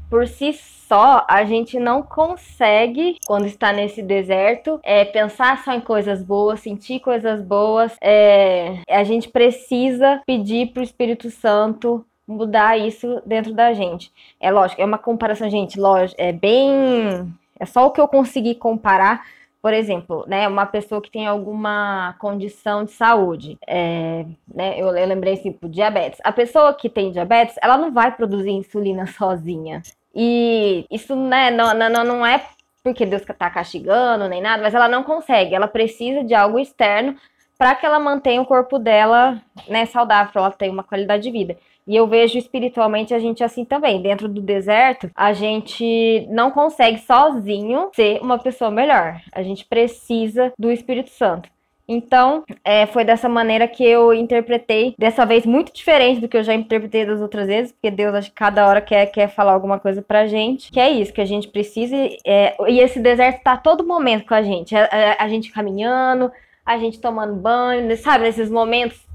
por 0.09 0.27
si 0.27 0.53
só, 0.89 1.27
a 1.29 1.45
gente 1.45 1.79
não 1.79 2.03
consegue, 2.03 3.19
quando 3.27 3.47
está 3.47 3.73
nesse 3.73 4.03
deserto, 4.03 4.81
é, 4.83 5.05
pensar 5.05 5.63
só 5.63 5.73
em 5.73 5.81
coisas 5.81 6.23
boas, 6.23 6.61
sentir 6.61 7.01
coisas 7.01 7.43
boas. 7.43 7.95
É, 8.01 8.81
a 8.89 9.05
gente 9.05 9.29
precisa 9.29 10.23
pedir 10.27 10.73
para 10.73 10.81
o 10.81 10.85
Espírito 10.85 11.31
Santo 11.31 12.05
mudar 12.27 12.79
isso 12.79 13.23
dentro 13.27 13.53
da 13.53 13.73
gente. 13.75 14.11
É 14.41 14.51
lógico, 14.51 14.81
é 14.81 14.85
uma 14.85 14.99
comparação, 14.99 15.49
gente, 15.51 15.79
lógico, 15.79 16.21
é 16.21 16.33
bem. 16.33 17.33
É 17.61 17.67
só 17.67 17.87
o 17.87 17.91
que 17.91 18.01
eu 18.01 18.09
consegui 18.09 18.55
comparar. 18.55 19.27
Por 19.61 19.75
exemplo, 19.75 20.25
né, 20.29 20.47
uma 20.47 20.65
pessoa 20.67 21.03
que 21.03 21.11
tem 21.11 21.27
alguma 21.27 22.15
condição 22.21 22.85
de 22.85 22.93
saúde, 22.93 23.59
é, 23.67 24.25
né, 24.47 24.81
eu, 24.81 24.87
eu 24.97 25.07
lembrei 25.07 25.35
assim, 25.35 25.51
tipo, 25.51 25.69
diabetes. 25.69 26.21
A 26.23 26.31
pessoa 26.31 26.73
que 26.73 26.89
tem 26.89 27.11
diabetes, 27.11 27.57
ela 27.61 27.77
não 27.77 27.93
vai 27.93 28.15
produzir 28.15 28.51
insulina 28.51 29.05
sozinha. 29.13 29.83
E 30.21 30.85
isso 30.91 31.15
né, 31.15 31.49
não, 31.49 31.73
não, 31.73 32.05
não 32.05 32.27
é 32.27 32.45
porque 32.83 33.07
Deus 33.07 33.23
está 33.23 33.49
castigando 33.49 34.29
nem 34.29 34.43
nada, 34.43 34.61
mas 34.61 34.75
ela 34.75 34.89
não 34.89 35.05
consegue. 35.05 35.55
Ela 35.55 35.69
precisa 35.69 36.25
de 36.25 36.35
algo 36.35 36.59
externo 36.59 37.15
para 37.57 37.77
que 37.77 37.87
ela 37.87 38.01
mantenha 38.01 38.43
o 38.43 38.47
corpo 38.47 38.81
dela 38.81 39.41
né, 39.69 39.87
saudável, 39.87 40.33
para 40.33 40.43
ela 40.43 40.51
ter 40.51 40.71
uma 40.71 40.83
qualidade 40.83 41.23
de 41.23 41.31
vida. 41.31 41.57
E 41.87 41.95
eu 41.95 42.07
vejo 42.09 42.37
espiritualmente 42.37 43.15
a 43.15 43.19
gente 43.21 43.45
assim 43.45 43.65
também. 43.65 44.03
Dentro 44.03 44.29
do 44.29 44.41
deserto, 44.41 45.09
a 45.15 45.33
gente 45.33 46.27
não 46.29 46.51
consegue 46.51 46.99
sozinho 46.99 47.91
ser 47.95 48.21
uma 48.21 48.39
pessoa 48.39 48.73
melhor. 48.73 49.21
A 49.31 49.43
gente 49.45 49.65
precisa 49.65 50.53
do 50.59 50.71
Espírito 50.73 51.11
Santo. 51.11 51.49
Então, 51.89 52.45
é, 52.63 52.87
foi 52.87 53.05
dessa 53.05 53.29
maneira 53.29 53.67
que 53.67 53.83
eu 53.83 54.13
interpretei, 54.13 54.95
dessa 54.99 55.25
vez 55.25 55.47
muito 55.47 55.73
diferente 55.73 56.21
do 56.21 56.29
que 56.29 56.37
eu 56.37 56.45
já 56.45 56.55
interpretei 56.55 57.07
das 57.07 57.21
outras 57.21 57.47
vezes, 57.47 57.73
porque 57.73 57.91
Deus, 57.91 58.15
acho 58.15 58.29
que 58.29 58.37
cada 58.37 58.67
hora 58.69 58.81
quer, 58.81 59.07
quer 59.07 59.29
falar 59.29 59.53
alguma 59.53 59.79
coisa 59.79 60.03
pra 60.03 60.27
gente, 60.27 60.71
que 60.71 60.79
é 60.79 60.91
isso, 60.91 61.13
que 61.13 61.21
a 61.21 61.25
gente 61.25 61.49
precisa, 61.49 61.97
é, 62.27 62.57
e 62.69 62.81
esse 62.81 63.01
deserto 63.01 63.43
tá 63.43 63.53
a 63.53 63.57
todo 63.57 63.87
momento 63.87 64.27
com 64.27 64.35
a 64.35 64.43
gente, 64.43 64.77
a, 64.77 64.85
a, 64.85 65.25
a 65.25 65.29
gente 65.29 65.51
caminhando, 65.51 66.31
a 66.65 66.77
gente 66.77 67.01
tomando 67.01 67.35
banho, 67.35 67.97
sabe, 67.97 68.25
nesses 68.25 68.51
momentos 68.51 69.09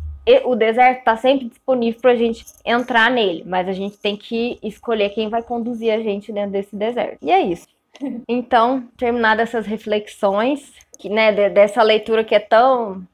o 0.46 0.56
deserto 0.56 1.00
está 1.00 1.18
sempre 1.18 1.50
disponível 1.50 2.00
para 2.00 2.12
a 2.12 2.15
gente 2.15 2.46
entrar 2.65 3.12
nele, 3.12 3.44
mas 3.46 3.68
a 3.68 3.74
gente 3.74 3.98
tem 3.98 4.15
que 4.15 4.58
escolher 4.63 5.10
quem 5.10 5.30
vai 5.30 5.44
conduzir 5.44 5.94
a 5.94 6.00
gente 6.00 6.32
dentro 6.32 6.51
desse 6.51 6.75
deserto. 6.75 7.18
E 7.22 7.30
é 7.30 7.42
isso. 7.42 7.68
Então, 8.28 8.88
terminadas 8.98 9.50
essas 9.50 9.66
reflexões, 9.66 10.74
que, 10.98 11.10
né, 11.10 11.50
dessa 11.50 11.84
leitura 11.84 12.24
que 12.24 12.36
é 12.36 12.40
tão 12.40 13.06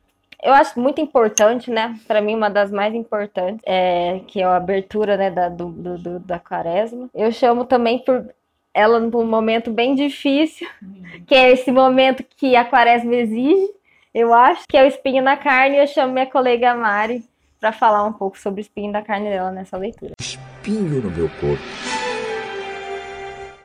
eu 0.42 0.54
acho 0.54 0.80
muito 0.80 1.02
importante, 1.02 1.70
né? 1.70 2.00
Para 2.08 2.22
mim, 2.22 2.34
uma 2.34 2.50
das 2.50 2.72
mais 2.72 2.96
importantes, 2.96 3.62
é, 3.66 4.22
que 4.28 4.42
é 4.42 4.46
a 4.46 4.56
abertura 4.56 5.18
né, 5.18 5.30
da, 5.30 5.50
do, 5.50 5.70
do, 5.70 6.20
da 6.20 6.40
quaresma. 6.40 7.10
Eu 7.14 7.32
chamo 7.32 7.66
também 7.66 8.00
por 8.00 8.26
ela 8.74 9.00
num 9.00 9.26
momento 9.26 9.70
bem 9.70 9.96
difícil, 9.96 10.68
que 11.28 11.36
é 11.36 11.52
esse 11.52 11.72
momento 11.72 12.24
que 12.38 12.56
a 12.56 12.64
quaresma 12.64 13.14
exige, 13.16 13.70
eu 14.14 14.34
acho, 14.34 14.64
que 14.68 14.78
é 14.78 14.84
o 14.84 14.88
espinho 14.88 15.22
na 15.22 15.36
carne. 15.36 15.76
E 15.76 15.80
eu 15.82 15.88
chamo 15.88 16.14
minha 16.14 16.26
colega 16.26 16.74
Mari 16.74 17.24
para 17.60 17.74
falar 17.74 18.06
um 18.06 18.14
pouco 18.14 18.40
sobre 18.40 18.62
o 18.62 18.64
espinho 18.64 18.94
da 18.94 19.02
carne 19.02 19.30
dela 19.30 19.52
nessa 19.52 19.76
leitura. 19.76 20.14
Espinho 20.22 21.02
no 21.02 21.12
meu 21.12 21.30
corpo. 21.42 22.09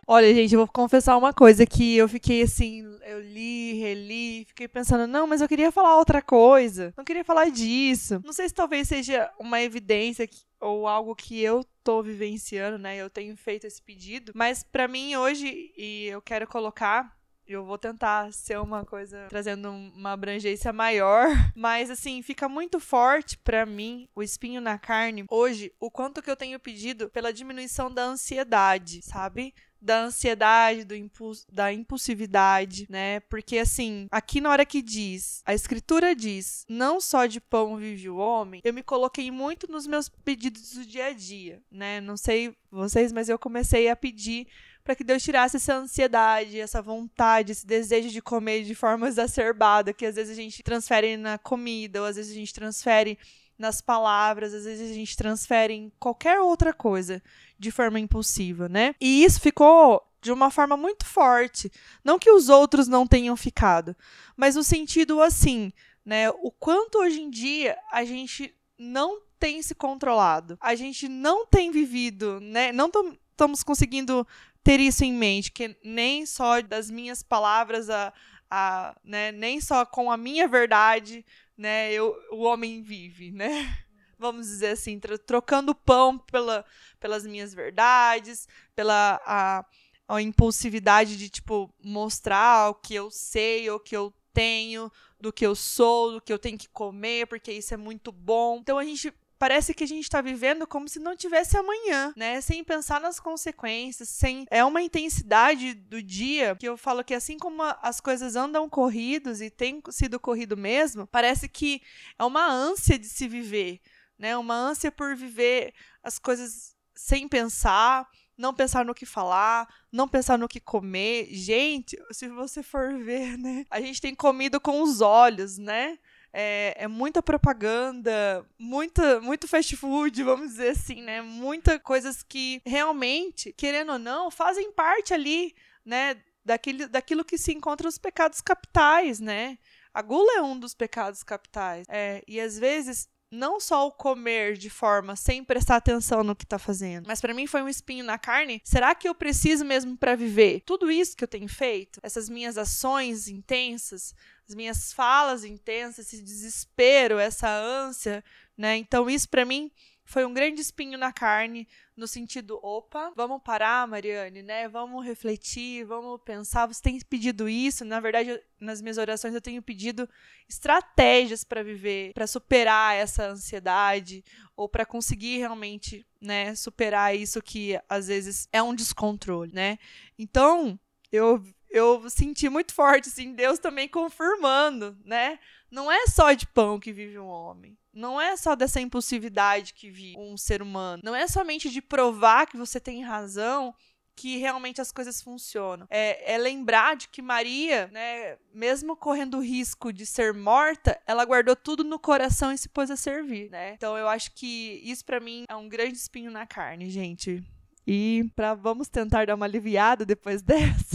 Olha, 0.06 0.32
gente, 0.34 0.54
eu 0.54 0.58
vou 0.58 0.68
confessar 0.68 1.16
uma 1.16 1.32
coisa 1.32 1.64
que 1.64 1.96
eu 1.96 2.08
fiquei 2.08 2.42
assim, 2.42 2.82
eu 3.06 3.20
li, 3.20 3.74
reli, 3.74 4.44
fiquei 4.46 4.68
pensando, 4.68 5.06
não, 5.06 5.26
mas 5.26 5.40
eu 5.40 5.48
queria 5.48 5.72
falar 5.72 5.96
outra 5.96 6.20
coisa. 6.20 6.92
Não 6.96 7.04
queria 7.04 7.24
falar 7.24 7.50
disso. 7.50 8.20
Não 8.24 8.32
sei 8.32 8.48
se 8.48 8.54
talvez 8.54 8.88
seja 8.88 9.30
uma 9.38 9.60
evidência 9.60 10.26
que, 10.26 10.38
ou 10.60 10.86
algo 10.86 11.14
que 11.14 11.40
eu 11.40 11.64
tô 11.82 12.02
vivenciando, 12.02 12.78
né? 12.78 12.96
Eu 12.96 13.10
tenho 13.10 13.36
feito 13.36 13.66
esse 13.66 13.80
pedido, 13.80 14.32
mas 14.34 14.62
para 14.62 14.88
mim 14.88 15.16
hoje 15.16 15.72
e 15.76 16.06
eu 16.06 16.20
quero 16.20 16.46
colocar 16.46 17.14
eu 17.46 17.64
vou 17.64 17.76
tentar 17.76 18.32
ser 18.32 18.58
uma 18.58 18.84
coisa 18.84 19.26
trazendo 19.28 19.68
uma 19.68 20.12
abrangência 20.12 20.72
maior, 20.72 21.26
mas 21.54 21.90
assim, 21.90 22.22
fica 22.22 22.48
muito 22.48 22.80
forte 22.80 23.36
para 23.38 23.66
mim 23.66 24.08
o 24.14 24.22
espinho 24.22 24.60
na 24.60 24.78
carne 24.78 25.24
hoje, 25.30 25.72
o 25.78 25.90
quanto 25.90 26.22
que 26.22 26.30
eu 26.30 26.36
tenho 26.36 26.58
pedido 26.58 27.10
pela 27.10 27.32
diminuição 27.32 27.92
da 27.92 28.02
ansiedade, 28.02 29.02
sabe? 29.02 29.54
Da 29.84 30.02
ansiedade, 30.02 30.84
do 30.84 30.94
impulso, 30.94 31.46
da 31.52 31.72
impulsividade, 31.72 32.86
né? 32.88 33.20
Porque 33.20 33.58
assim, 33.58 34.08
aqui 34.10 34.40
na 34.40 34.50
hora 34.50 34.64
que 34.64 34.80
diz, 34.80 35.42
a 35.44 35.54
escritura 35.54 36.14
diz, 36.14 36.64
não 36.68 37.00
só 37.00 37.26
de 37.26 37.40
pão 37.40 37.76
vive 37.76 38.08
o 38.08 38.16
homem, 38.16 38.60
eu 38.64 38.72
me 38.72 38.82
coloquei 38.82 39.30
muito 39.30 39.70
nos 39.70 39.86
meus 39.86 40.08
pedidos 40.08 40.72
do 40.72 40.86
dia 40.86 41.06
a 41.06 41.12
dia, 41.12 41.62
né? 41.70 42.00
Não 42.00 42.16
sei 42.16 42.56
vocês, 42.70 43.12
mas 43.12 43.28
eu 43.28 43.38
comecei 43.38 43.88
a 43.88 43.96
pedir 43.96 44.46
para 44.84 44.94
que 44.94 45.02
Deus 45.02 45.22
tirasse 45.22 45.56
essa 45.56 45.74
ansiedade, 45.74 46.60
essa 46.60 46.82
vontade, 46.82 47.52
esse 47.52 47.66
desejo 47.66 48.10
de 48.10 48.20
comer 48.20 48.64
de 48.64 48.74
forma 48.74 49.08
exacerbada, 49.08 49.92
que 49.94 50.04
às 50.04 50.14
vezes 50.14 50.38
a 50.38 50.40
gente 50.40 50.62
transfere 50.62 51.16
na 51.16 51.38
comida, 51.38 52.00
ou 52.00 52.06
às 52.06 52.16
vezes 52.16 52.30
a 52.30 52.34
gente 52.34 52.52
transfere 52.52 53.18
nas 53.58 53.80
palavras, 53.80 54.52
às 54.52 54.64
vezes 54.64 54.90
a 54.90 54.94
gente 54.94 55.16
transfere 55.16 55.74
em 55.74 55.92
qualquer 55.98 56.40
outra 56.40 56.72
coisa 56.72 57.22
de 57.58 57.70
forma 57.70 58.00
impulsiva, 58.00 58.68
né? 58.68 58.94
E 59.00 59.24
isso 59.24 59.40
ficou 59.40 60.02
de 60.20 60.32
uma 60.32 60.50
forma 60.50 60.76
muito 60.76 61.04
forte. 61.04 61.70
Não 62.02 62.18
que 62.18 62.30
os 62.30 62.48
outros 62.48 62.88
não 62.88 63.06
tenham 63.06 63.36
ficado, 63.36 63.94
mas 64.36 64.56
no 64.56 64.64
sentido 64.64 65.20
assim, 65.20 65.72
né? 66.04 66.30
O 66.30 66.50
quanto 66.50 66.98
hoje 66.98 67.20
em 67.20 67.30
dia 67.30 67.78
a 67.92 68.04
gente 68.04 68.54
não 68.78 69.20
tem 69.38 69.62
se 69.62 69.74
controlado, 69.74 70.56
a 70.60 70.74
gente 70.74 71.08
não 71.08 71.46
tem 71.46 71.70
vivido, 71.70 72.40
né? 72.40 72.72
Não 72.72 72.90
estamos 73.30 73.62
conseguindo 73.62 74.26
ter 74.62 74.80
isso 74.80 75.04
em 75.04 75.12
mente, 75.12 75.52
que 75.52 75.76
nem 75.84 76.24
só 76.24 76.62
das 76.62 76.90
minhas 76.90 77.22
palavras 77.22 77.90
a, 77.90 78.12
a 78.50 78.96
né, 79.04 79.30
nem 79.30 79.60
só 79.60 79.84
com 79.84 80.10
a 80.10 80.16
minha 80.16 80.48
verdade, 80.48 81.24
né, 81.56 81.92
eu, 81.92 82.16
o 82.30 82.42
homem 82.42 82.82
vive, 82.82 83.30
né? 83.30 83.84
vamos 84.18 84.46
dizer 84.46 84.68
assim, 84.68 84.98
trocando 85.26 85.74
pão 85.74 86.18
pela, 86.18 86.64
pelas 86.98 87.26
minhas 87.26 87.52
verdades, 87.52 88.48
pela 88.74 89.20
a, 89.24 89.64
a 90.08 90.22
impulsividade 90.22 91.16
de, 91.16 91.28
tipo, 91.28 91.72
mostrar 91.82 92.70
o 92.70 92.74
que 92.74 92.94
eu 92.94 93.10
sei, 93.10 93.70
o 93.70 93.78
que 93.78 93.96
eu 93.96 94.14
tenho, 94.32 94.90
do 95.20 95.32
que 95.32 95.46
eu 95.46 95.54
sou, 95.54 96.12
do 96.12 96.20
que 96.20 96.32
eu 96.32 96.38
tenho 96.38 96.58
que 96.58 96.68
comer, 96.68 97.26
porque 97.26 97.52
isso 97.52 97.74
é 97.74 97.76
muito 97.76 98.10
bom. 98.10 98.58
Então 98.58 98.78
a 98.78 98.84
gente 98.84 99.12
parece 99.44 99.74
que 99.74 99.84
a 99.84 99.86
gente 99.86 100.04
está 100.04 100.22
vivendo 100.22 100.66
como 100.66 100.88
se 100.88 100.98
não 100.98 101.14
tivesse 101.14 101.54
amanhã, 101.54 102.14
né? 102.16 102.40
Sem 102.40 102.64
pensar 102.64 102.98
nas 102.98 103.20
consequências, 103.20 104.08
sem 104.08 104.46
é 104.50 104.64
uma 104.64 104.80
intensidade 104.80 105.74
do 105.74 106.02
dia 106.02 106.56
que 106.56 106.66
eu 106.66 106.78
falo 106.78 107.04
que 107.04 107.12
assim 107.12 107.36
como 107.36 107.62
as 107.82 108.00
coisas 108.00 108.36
andam 108.36 108.70
corridos 108.70 109.42
e 109.42 109.50
tem 109.50 109.82
sido 109.90 110.18
corrido 110.18 110.56
mesmo, 110.56 111.06
parece 111.06 111.46
que 111.46 111.82
é 112.18 112.24
uma 112.24 112.50
ânsia 112.50 112.98
de 112.98 113.06
se 113.06 113.28
viver, 113.28 113.82
né? 114.18 114.34
Uma 114.34 114.54
ânsia 114.54 114.90
por 114.90 115.14
viver 115.14 115.74
as 116.02 116.18
coisas 116.18 116.74
sem 116.94 117.28
pensar, 117.28 118.08
não 118.38 118.54
pensar 118.54 118.82
no 118.82 118.94
que 118.94 119.04
falar, 119.04 119.68
não 119.92 120.08
pensar 120.08 120.38
no 120.38 120.48
que 120.48 120.58
comer. 120.58 121.28
Gente, 121.30 121.98
se 122.12 122.28
você 122.28 122.62
for 122.62 122.96
ver, 122.96 123.36
né? 123.36 123.66
A 123.68 123.78
gente 123.78 124.00
tem 124.00 124.14
comido 124.14 124.58
com 124.58 124.80
os 124.80 125.02
olhos, 125.02 125.58
né? 125.58 125.98
É, 126.36 126.74
é, 126.76 126.88
muita 126.88 127.22
propaganda, 127.22 128.44
muita, 128.58 129.20
muito 129.20 129.46
fast 129.46 129.76
food, 129.76 130.20
vamos 130.24 130.48
dizer 130.48 130.70
assim, 130.70 131.00
né? 131.00 131.22
Muita 131.22 131.78
coisas 131.78 132.24
que 132.24 132.60
realmente, 132.66 133.52
querendo 133.52 133.92
ou 133.92 133.98
não, 133.98 134.32
fazem 134.32 134.72
parte 134.72 135.14
ali, 135.14 135.54
né? 135.84 136.16
Daquilo, 136.44 136.88
daquilo 136.88 137.24
que 137.24 137.38
se 137.38 137.52
encontra 137.52 137.88
os 137.88 137.98
pecados 137.98 138.40
capitais, 138.40 139.20
né? 139.20 139.58
A 139.94 140.02
gula 140.02 140.38
é 140.38 140.42
um 140.42 140.58
dos 140.58 140.74
pecados 140.74 141.22
capitais. 141.22 141.86
É, 141.88 142.22
e 142.26 142.40
às 142.40 142.58
vezes 142.58 143.08
não 143.34 143.58
só 143.58 143.86
o 143.86 143.92
comer 143.92 144.56
de 144.56 144.70
forma 144.70 145.16
sem 145.16 145.42
prestar 145.44 145.76
atenção 145.76 146.22
no 146.22 146.36
que 146.36 146.46
tá 146.46 146.58
fazendo, 146.58 147.06
mas 147.06 147.20
para 147.20 147.34
mim 147.34 147.46
foi 147.46 147.62
um 147.62 147.68
espinho 147.68 148.04
na 148.04 148.16
carne. 148.16 148.62
Será 148.64 148.94
que 148.94 149.08
eu 149.08 149.14
preciso 149.14 149.64
mesmo 149.64 149.96
para 149.96 150.14
viver 150.14 150.60
tudo 150.60 150.90
isso 150.90 151.16
que 151.16 151.24
eu 151.24 151.28
tenho 151.28 151.48
feito? 151.48 152.00
Essas 152.02 152.28
minhas 152.28 152.56
ações 152.56 153.28
intensas, 153.28 154.14
as 154.48 154.54
minhas 154.54 154.92
falas 154.92 155.44
intensas, 155.44 156.12
esse 156.12 156.22
desespero, 156.22 157.18
essa 157.18 157.48
ânsia, 157.48 158.22
né? 158.56 158.76
Então 158.76 159.08
isso 159.08 159.28
para 159.28 159.44
mim 159.44 159.70
foi 160.04 160.24
um 160.26 160.34
grande 160.34 160.60
espinho 160.60 160.98
na 160.98 161.12
carne, 161.12 161.66
no 161.96 162.06
sentido, 162.06 162.58
opa, 162.62 163.10
vamos 163.16 163.42
parar, 163.42 163.86
Mariane, 163.88 164.42
né? 164.42 164.68
Vamos 164.68 165.04
refletir, 165.04 165.84
vamos 165.84 166.20
pensar. 166.22 166.66
Você 166.66 166.82
tem 166.82 167.00
pedido 167.00 167.48
isso? 167.48 167.84
Na 167.84 168.00
verdade, 168.00 168.38
nas 168.60 168.82
minhas 168.82 168.98
orações 168.98 169.34
eu 169.34 169.40
tenho 169.40 169.62
pedido 169.62 170.08
estratégias 170.48 171.42
para 171.42 171.62
viver, 171.62 172.12
para 172.12 172.26
superar 172.26 172.94
essa 172.94 173.28
ansiedade 173.28 174.22
ou 174.54 174.68
para 174.68 174.84
conseguir 174.84 175.38
realmente, 175.38 176.06
né, 176.20 176.54
superar 176.54 177.16
isso 177.16 177.40
que 177.40 177.80
às 177.88 178.08
vezes 178.08 178.46
é 178.52 178.62
um 178.62 178.74
descontrole, 178.74 179.52
né? 179.54 179.78
Então, 180.18 180.78
eu 181.10 181.42
eu 181.74 182.08
senti 182.08 182.48
muito 182.48 182.72
forte 182.72 183.08
assim, 183.08 183.34
Deus 183.34 183.58
também 183.58 183.88
confirmando, 183.88 184.96
né? 185.04 185.40
Não 185.68 185.90
é 185.90 186.06
só 186.06 186.32
de 186.32 186.46
pão 186.46 186.78
que 186.78 186.92
vive 186.92 187.18
um 187.18 187.26
homem. 187.26 187.76
Não 187.92 188.20
é 188.20 188.36
só 188.36 188.54
dessa 188.54 188.80
impulsividade 188.80 189.74
que 189.74 189.90
vive 189.90 190.16
um 190.16 190.36
ser 190.36 190.62
humano. 190.62 191.02
Não 191.04 191.16
é 191.16 191.26
somente 191.26 191.68
de 191.68 191.82
provar 191.82 192.46
que 192.46 192.56
você 192.56 192.78
tem 192.78 193.02
razão 193.02 193.74
que 194.14 194.36
realmente 194.36 194.80
as 194.80 194.92
coisas 194.92 195.20
funcionam. 195.20 195.88
É, 195.90 196.34
é, 196.34 196.38
lembrar 196.38 196.94
de 196.94 197.08
que 197.08 197.20
Maria, 197.20 197.88
né, 197.88 198.38
mesmo 198.54 198.96
correndo 198.96 199.38
o 199.38 199.42
risco 199.42 199.92
de 199.92 200.06
ser 200.06 200.32
morta, 200.32 200.96
ela 201.04 201.24
guardou 201.24 201.56
tudo 201.56 201.82
no 201.82 201.98
coração 201.98 202.52
e 202.52 202.58
se 202.58 202.68
pôs 202.68 202.88
a 202.88 202.96
servir, 202.96 203.50
né? 203.50 203.74
Então 203.74 203.98
eu 203.98 204.06
acho 204.06 204.32
que 204.32 204.80
isso 204.84 205.04
para 205.04 205.18
mim 205.18 205.44
é 205.48 205.56
um 205.56 205.68
grande 205.68 205.96
espinho 205.96 206.30
na 206.30 206.46
carne, 206.46 206.88
gente. 206.88 207.42
E 207.84 208.30
para 208.34 208.54
vamos 208.54 208.88
tentar 208.88 209.26
dar 209.26 209.34
uma 209.34 209.46
aliviada 209.46 210.06
depois 210.06 210.40
dessa. 210.42 210.93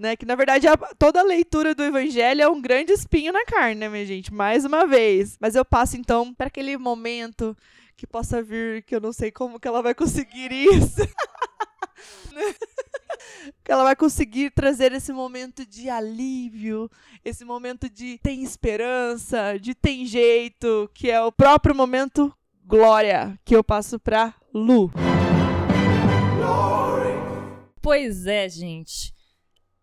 Né? 0.00 0.16
Que 0.16 0.24
na 0.24 0.34
verdade 0.34 0.66
a, 0.66 0.76
toda 0.76 1.20
a 1.20 1.24
leitura 1.24 1.74
do 1.74 1.84
evangelho 1.84 2.42
é 2.42 2.48
um 2.48 2.60
grande 2.60 2.92
espinho 2.92 3.32
na 3.32 3.44
carne, 3.44 3.74
né, 3.74 3.88
minha 3.88 4.06
gente? 4.06 4.32
Mais 4.32 4.64
uma 4.64 4.86
vez. 4.86 5.36
Mas 5.38 5.54
eu 5.54 5.64
passo 5.64 5.96
então 5.96 6.34
para 6.34 6.46
aquele 6.46 6.76
momento 6.78 7.56
que 7.96 8.06
possa 8.06 8.42
vir, 8.42 8.82
que 8.82 8.96
eu 8.96 9.00
não 9.00 9.12
sei 9.12 9.30
como 9.30 9.60
que 9.60 9.68
ela 9.68 9.82
vai 9.82 9.94
conseguir 9.94 10.50
isso. 10.50 10.96
que 13.62 13.70
ela 13.70 13.84
vai 13.84 13.94
conseguir 13.94 14.50
trazer 14.50 14.92
esse 14.92 15.12
momento 15.12 15.66
de 15.66 15.90
alívio, 15.90 16.90
esse 17.22 17.44
momento 17.44 17.90
de 17.90 18.18
tem 18.22 18.42
esperança, 18.42 19.58
de 19.60 19.74
tem 19.74 20.06
jeito, 20.06 20.90
que 20.94 21.10
é 21.10 21.20
o 21.20 21.30
próprio 21.30 21.74
momento 21.74 22.34
glória 22.64 23.38
que 23.44 23.54
eu 23.54 23.62
passo 23.62 24.00
para 24.00 24.34
Lu. 24.54 24.90
Pois 27.82 28.26
é, 28.26 28.48
gente. 28.48 29.19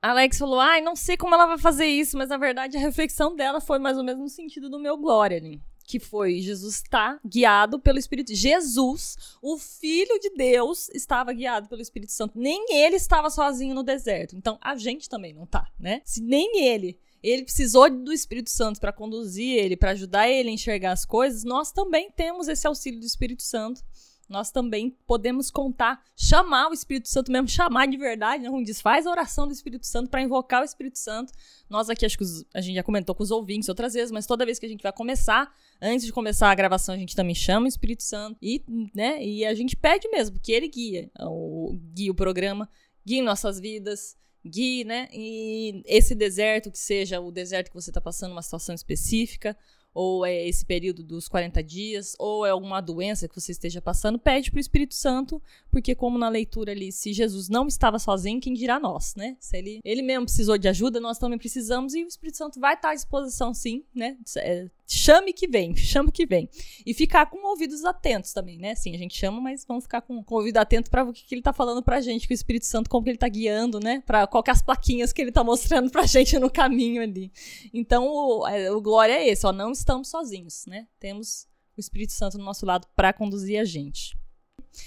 Alex 0.02 0.38
falou: 0.38 0.60
ai, 0.60 0.82
não 0.82 0.96
sei 0.96 1.18
como 1.18 1.34
ela 1.34 1.46
vai 1.46 1.58
fazer 1.58 1.86
isso, 1.86 2.18
mas 2.18 2.30
na 2.30 2.38
verdade 2.38 2.78
a 2.78 2.80
reflexão 2.80 3.36
dela 3.36 3.60
foi 3.60 3.80
mais 3.80 3.98
ou 3.98 4.04
menos 4.04 4.22
no 4.22 4.30
sentido 4.30 4.70
do 4.70 4.80
meu 4.80 4.98
glória 4.98 5.38
ali. 5.38 5.62
Que 5.86 6.00
foi 6.00 6.42
Jesus 6.42 6.76
está 6.76 7.18
guiado 7.26 7.80
pelo 7.80 7.98
Espírito. 7.98 8.36
Jesus, 8.36 9.38
o 9.42 9.58
Filho 9.58 10.20
de 10.20 10.32
Deus, 10.32 10.90
estava 10.90 11.32
guiado 11.32 11.70
pelo 11.70 11.82
Espírito 11.82 12.12
Santo. 12.12 12.38
Nem 12.38 12.74
ele 12.74 12.98
estava 12.98 13.30
sozinho 13.30 13.74
no 13.74 13.84
deserto. 13.84 14.36
Então 14.36 14.58
a 14.62 14.76
gente 14.76 15.08
também 15.08 15.34
não 15.34 15.46
tá, 15.46 15.68
né? 15.80 16.02
Se 16.04 16.22
nem 16.22 16.66
ele 16.66 17.00
ele 17.24 17.44
precisou 17.44 17.90
do 17.90 18.14
Espírito 18.14 18.50
Santo 18.50 18.80
para 18.80 18.94
conduzir 18.94 19.58
ele, 19.58 19.76
para 19.76 19.92
ajudar 19.92 20.30
ele 20.30 20.50
a 20.50 20.54
enxergar 20.54 20.92
as 20.92 21.04
coisas, 21.04 21.44
nós 21.44 21.72
também 21.72 22.12
temos 22.12 22.48
esse 22.48 22.68
auxílio 22.68 23.00
do 23.00 23.06
Espírito 23.06 23.44
Santo 23.44 23.82
nós 24.30 24.52
também 24.52 24.96
podemos 25.06 25.50
contar, 25.50 26.04
chamar 26.16 26.70
o 26.70 26.74
Espírito 26.74 27.08
Santo 27.08 27.32
mesmo, 27.32 27.48
chamar 27.48 27.88
de 27.88 27.98
verdade, 27.98 28.44
né? 28.44 28.50
Como 28.50 28.64
diz, 28.64 28.82
faz 28.82 29.08
a 29.08 29.12
oração 29.12 29.48
do 29.48 29.54
Espírito 29.54 29.86
Santo 29.86 30.10
para 30.10 30.22
invocar 30.22 30.62
o 30.62 30.66
Espírito 30.66 31.00
Santo. 31.00 31.32
Nós 31.70 31.90
aqui, 31.90 32.06
acho 32.06 32.18
que 32.18 32.24
os, 32.24 32.46
a 32.54 32.60
gente 32.60 32.76
já 32.76 32.84
comentou 32.84 33.16
com 33.16 33.24
os 33.24 33.32
ouvintes 33.32 33.70
outras 33.70 33.94
vezes, 33.94 34.12
mas 34.12 34.26
toda 34.26 34.46
vez 34.46 34.60
que 34.60 34.66
a 34.66 34.70
gente 34.70 34.84
vai 34.84 34.92
começar, 34.92 35.54
antes 35.82 36.06
de 36.06 36.12
começar 36.12 36.52
a 36.52 36.56
gravação, 36.56 36.94
a 36.94 36.98
gente 36.98 37.16
também 37.16 37.36
chama 37.36 37.66
o 37.66 37.70
Espírito 37.70 38.04
Santo 38.04 38.38
e, 38.42 38.64
né, 38.94 39.24
e 39.24 39.46
a 39.46 39.54
gente 39.54 39.76
pede 39.76 40.10
mesmo 40.10 40.40
que 40.40 40.52
ele 40.52 40.68
guia 40.68 41.10
o, 41.22 41.78
guie 41.94 42.10
o 42.10 42.16
programa, 42.16 42.70
guie 43.06 43.22
nossas 43.22 43.60
vidas, 43.60 44.18
guie, 44.46 44.84
né, 44.84 45.08
e 45.14 45.82
esse 45.86 46.14
deserto, 46.14 46.72
que 46.72 46.80
seja 46.80 47.20
o 47.20 47.32
deserto 47.32 47.70
que 47.70 47.76
você 47.76 47.90
está 47.90 48.02
passando, 48.02 48.32
uma 48.32 48.42
situação 48.42 48.76
específica, 48.76 49.58
ou 50.00 50.24
é 50.24 50.48
esse 50.48 50.64
período 50.64 51.04
dos 51.04 51.28
40 51.28 51.64
dias, 51.64 52.16
ou 52.20 52.46
é 52.46 52.52
alguma 52.52 52.80
doença 52.80 53.28
que 53.28 53.34
você 53.34 53.52
esteja 53.52 53.82
passando, 53.82 54.20
pede 54.20 54.52
para 54.52 54.60
o 54.60 54.62
Espírito 54.62 54.94
Santo, 54.94 55.42
porque 55.72 55.96
como 55.96 56.20
na 56.20 56.30
leitura 56.30 56.72
ali, 56.72 56.92
se 56.92 57.12
Jesus 57.12 57.50
não 57.50 57.66
estava 57.66 57.98
sozinho, 57.98 58.40
quem 58.40 58.54
dirá 58.54 58.80
nós, 58.80 59.16
né? 59.16 59.36
Se 59.40 59.58
ele, 59.58 59.80
ele 59.84 60.04
mesmo 60.04 60.26
precisou 60.26 60.56
de 60.56 60.68
ajuda, 60.68 61.00
nós 61.00 61.18
também 61.18 61.40
precisamos, 61.40 61.96
e 61.96 62.04
o 62.04 62.08
Espírito 62.08 62.38
Santo 62.38 62.60
vai 62.60 62.76
estar 62.76 62.92
à 62.92 62.94
disposição 62.94 63.56
sim, 63.56 63.84
né? 63.92 64.16
É, 64.38 64.70
chame 64.88 65.34
que 65.34 65.48
vem, 65.48 65.76
chame 65.76 66.12
que 66.12 66.26
vem. 66.26 66.50
E 66.86 66.94
ficar 66.94 67.26
com 67.26 67.46
ouvidos 67.46 67.84
atentos 67.84 68.32
também, 68.32 68.58
né? 68.58 68.74
Sim, 68.76 68.96
a 68.96 68.98
gente 68.98 69.18
chama, 69.18 69.42
mas 69.42 69.66
vamos 69.66 69.84
ficar 69.84 70.02
com, 70.02 70.24
com 70.24 70.36
ouvido 70.36 70.58
atento 70.58 70.90
para 70.90 71.04
o 71.04 71.12
que, 71.12 71.26
que 71.26 71.36
ele 71.36 71.42
tá 71.42 71.52
falando 71.52 71.84
pra 71.84 72.00
gente, 72.00 72.28
que 72.28 72.34
o 72.34 72.36
Espírito 72.36 72.66
Santo, 72.66 72.90
como 72.90 73.04
que 73.04 73.10
ele 73.10 73.18
tá 73.18 73.28
guiando, 73.28 73.80
né? 73.80 74.02
Para 74.06 74.26
qual 74.26 74.42
que 74.42 74.50
é 74.50 74.54
as 74.54 74.62
plaquinhas 74.62 75.12
que 75.12 75.22
ele 75.22 75.32
tá 75.32 75.44
mostrando 75.44 75.92
pra 75.92 76.04
gente 76.08 76.40
no 76.40 76.50
caminho 76.50 77.02
ali. 77.02 77.32
Então, 77.74 78.08
o, 78.08 78.48
é, 78.48 78.72
o 78.72 78.82
glória 78.82 79.14
é 79.14 79.28
esse, 79.28 79.46
ó, 79.46 79.52
não 79.52 79.72
estamos 79.72 80.10
sozinhos, 80.10 80.66
né? 80.66 80.88
Temos 81.00 81.48
o 81.76 81.80
Espírito 81.80 82.14
Santo 82.14 82.38
no 82.38 82.46
nosso 82.46 82.66
lado 82.66 82.88
para 82.96 83.14
conduzir 83.14 83.60
a 83.60 83.66
gente. 83.66 84.18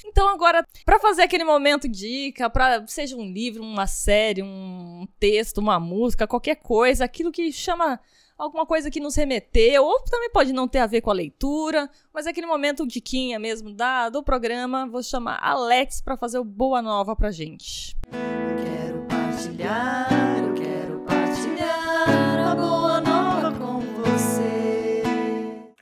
Então 0.06 0.28
agora, 0.28 0.64
para 0.84 1.00
fazer 1.00 1.22
aquele 1.22 1.44
momento 1.44 1.88
dica, 1.88 2.48
para 2.48 2.86
seja 2.86 3.16
um 3.16 3.24
livro, 3.24 3.62
uma 3.62 3.86
série, 3.86 4.42
um 4.42 5.06
texto, 5.18 5.58
uma 5.58 5.80
música, 5.80 6.26
qualquer 6.26 6.56
coisa, 6.56 7.04
aquilo 7.04 7.32
que 7.32 7.52
chama 7.52 7.98
alguma 8.40 8.64
coisa 8.64 8.90
que 8.90 9.00
nos 9.00 9.14
remeteu, 9.14 9.84
ou 9.84 10.00
também 10.00 10.30
pode 10.30 10.52
não 10.52 10.66
ter 10.66 10.78
a 10.78 10.86
ver 10.86 11.02
com 11.02 11.10
a 11.10 11.14
leitura, 11.14 11.90
mas 12.12 12.26
aquele 12.26 12.46
momento 12.46 12.86
diquinha 12.86 13.38
mesmo 13.38 13.70
da, 13.72 14.08
do 14.08 14.22
programa, 14.22 14.88
vou 14.88 15.02
chamar 15.02 15.38
Alex 15.42 16.00
para 16.00 16.16
fazer 16.16 16.38
o 16.38 16.44
Boa 16.44 16.80
Nova 16.80 17.14
pra 17.14 17.30
gente. 17.30 17.94
Eu 18.10 18.56
quero 18.64 19.02
partilhar, 19.06 20.42
eu 20.42 20.54
quero 20.54 21.00
partilhar 21.00 22.50
a 22.50 22.54
Boa 22.54 23.00
Nova 23.02 23.52
com 23.52 23.80
você. 24.02 25.02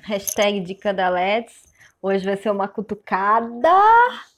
Hashtag 0.03 0.61
dica 0.61 0.93
da 0.93 1.07
Alex. 1.07 1.63
Hoje 2.03 2.25
vai 2.25 2.37
ser 2.37 2.51
uma 2.51 2.67
cutucada 2.67 3.71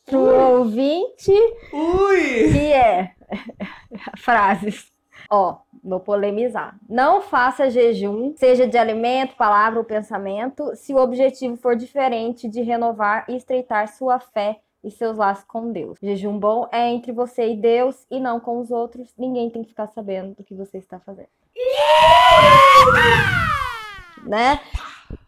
pro 0.04 0.20
ouvinte. 0.20 1.32
Ui! 1.72 2.52
Que 2.52 2.72
é 2.72 3.14
frases. 4.18 4.90
Ó, 5.32 5.58
vou 5.84 6.00
polemizar. 6.00 6.76
Não 6.88 7.22
faça 7.22 7.70
jejum, 7.70 8.34
seja 8.36 8.66
de 8.66 8.76
alimento, 8.76 9.36
palavra 9.36 9.78
ou 9.78 9.84
pensamento, 9.84 10.74
se 10.74 10.92
o 10.92 10.98
objetivo 10.98 11.56
for 11.56 11.76
diferente 11.76 12.48
de 12.48 12.60
renovar 12.62 13.24
e 13.28 13.36
estreitar 13.36 13.86
sua 13.86 14.18
fé 14.18 14.58
e 14.82 14.90
seus 14.90 15.16
laços 15.16 15.44
com 15.44 15.70
Deus. 15.70 15.96
Jejum 16.02 16.36
bom 16.36 16.68
é 16.72 16.88
entre 16.88 17.12
você 17.12 17.52
e 17.52 17.56
Deus 17.56 18.04
e 18.10 18.18
não 18.18 18.40
com 18.40 18.58
os 18.58 18.72
outros. 18.72 19.14
Ninguém 19.16 19.48
tem 19.50 19.62
que 19.62 19.68
ficar 19.68 19.86
sabendo 19.88 20.34
do 20.34 20.42
que 20.42 20.54
você 20.54 20.78
está 20.78 20.98
fazendo. 20.98 21.28
Né? 24.26 24.60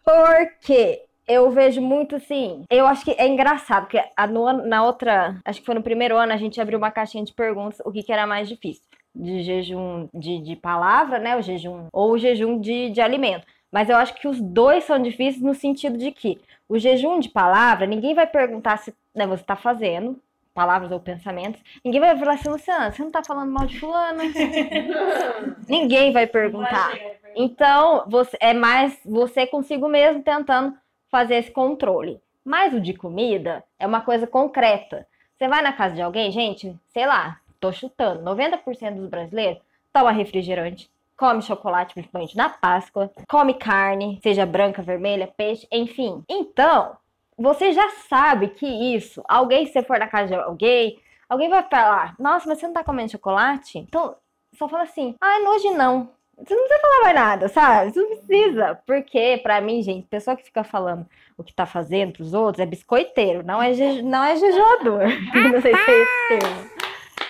Porque 0.03 1.05
eu 1.27 1.49
vejo 1.51 1.81
muito 1.81 2.17
assim. 2.17 2.65
Eu 2.69 2.85
acho 2.85 3.05
que 3.05 3.11
é 3.11 3.27
engraçado, 3.27 3.83
porque 3.83 4.03
a, 4.17 4.27
no, 4.27 4.51
na 4.67 4.83
outra, 4.83 5.39
acho 5.45 5.61
que 5.61 5.65
foi 5.65 5.75
no 5.75 5.81
primeiro 5.81 6.17
ano, 6.17 6.33
a 6.33 6.37
gente 6.37 6.59
abriu 6.59 6.77
uma 6.77 6.91
caixinha 6.91 7.23
de 7.23 7.33
perguntas 7.33 7.79
o 7.85 7.91
que, 7.91 8.03
que 8.03 8.11
era 8.11 8.27
mais 8.27 8.49
difícil 8.49 8.83
de 9.15 9.43
jejum 9.43 10.07
de, 10.13 10.39
de 10.39 10.55
palavra, 10.55 11.19
né? 11.19 11.35
O 11.35 11.41
jejum, 11.41 11.87
ou 11.91 12.11
o 12.11 12.17
jejum 12.17 12.59
de, 12.59 12.89
de 12.89 13.01
alimento. 13.01 13.45
Mas 13.71 13.89
eu 13.89 13.97
acho 13.97 14.13
que 14.13 14.27
os 14.27 14.39
dois 14.39 14.83
são 14.83 15.01
difíceis 15.01 15.41
no 15.41 15.55
sentido 15.55 15.97
de 15.97 16.11
que 16.11 16.39
o 16.69 16.77
jejum 16.77 17.19
de 17.19 17.29
palavra, 17.29 17.87
ninguém 17.87 18.13
vai 18.13 18.27
perguntar 18.27 18.77
se 18.77 18.93
né, 19.15 19.25
você 19.25 19.41
está 19.41 19.55
fazendo, 19.55 20.19
palavras 20.53 20.91
ou 20.91 20.99
pensamentos. 20.99 21.61
Ninguém 21.83 21.99
vai 21.99 22.17
falar 22.17 22.33
assim, 22.33 22.49
Luciana, 22.49 22.91
você 22.91 23.03
não 23.03 23.11
tá 23.11 23.23
falando 23.23 23.51
mal 23.51 23.65
de 23.65 23.79
fulano? 23.79 24.21
ninguém 25.67 26.11
vai 26.11 26.27
perguntar. 26.27 26.93
Então, 27.35 28.05
você, 28.07 28.37
é 28.39 28.53
mais 28.53 28.99
você 29.03 29.47
consigo 29.47 29.87
mesmo 29.87 30.21
tentando 30.21 30.75
fazer 31.09 31.35
esse 31.35 31.51
controle. 31.51 32.21
Mas 32.45 32.73
o 32.73 32.81
de 32.81 32.93
comida 32.93 33.63
é 33.79 33.87
uma 33.87 34.01
coisa 34.01 34.27
concreta. 34.27 35.07
Você 35.35 35.47
vai 35.47 35.61
na 35.61 35.73
casa 35.73 35.95
de 35.95 36.01
alguém, 36.01 36.31
gente, 36.31 36.75
sei 36.89 37.05
lá, 37.05 37.39
tô 37.63 37.71
chutando, 37.71 38.21
90% 38.23 38.95
dos 38.95 39.07
brasileiros 39.07 39.61
toma 39.93 40.11
refrigerante, 40.11 40.91
come 41.15 41.41
chocolate, 41.41 41.93
principalmente 41.93 42.35
na 42.35 42.49
Páscoa, 42.49 43.09
come 43.29 43.53
carne, 43.53 44.19
seja 44.21 44.45
branca, 44.45 44.81
vermelha, 44.81 45.31
peixe, 45.37 45.65
enfim. 45.71 46.21
Então, 46.27 46.97
você 47.37 47.71
já 47.71 47.89
sabe 48.09 48.49
que 48.49 48.65
isso, 48.67 49.23
alguém, 49.29 49.65
se 49.65 49.71
você 49.71 49.83
for 49.83 49.97
na 49.97 50.07
casa 50.07 50.27
de 50.27 50.35
alguém, 50.35 50.99
alguém 51.29 51.49
vai 51.49 51.63
falar, 51.63 52.15
nossa, 52.19 52.49
mas 52.49 52.59
você 52.59 52.67
não 52.67 52.73
tá 52.73 52.83
comendo 52.83 53.11
chocolate? 53.11 53.77
Então, 53.77 54.13
só 54.57 54.67
fala 54.67 54.83
assim, 54.83 55.15
ah, 55.21 55.37
hoje 55.51 55.69
não. 55.69 56.09
Você 56.35 56.55
não 56.55 56.63
precisa 56.63 56.81
falar 56.81 57.03
mais 57.03 57.15
nada, 57.15 57.47
sabe? 57.47 57.93
Você 57.93 58.01
não 58.01 58.17
precisa. 58.17 58.81
Porque, 58.87 59.39
pra 59.41 59.61
mim, 59.61 59.83
gente, 59.83 60.07
pessoa 60.07 60.35
que 60.35 60.43
fica 60.43 60.63
falando 60.63 61.05
o 61.37 61.43
que 61.43 61.53
tá 61.53 61.65
fazendo 61.65 62.13
pros 62.13 62.33
outros 62.33 62.59
é 62.59 62.65
biscoiteiro, 62.65 63.43
não 63.43 63.61
é, 63.61 63.71
não 64.01 64.23
é 64.23 64.35
jejuador. 64.35 65.03
não 65.53 65.61
sei 65.61 65.75
se 65.75 65.91
é 65.91 66.01
esse 66.01 66.27
termo. 66.27 66.72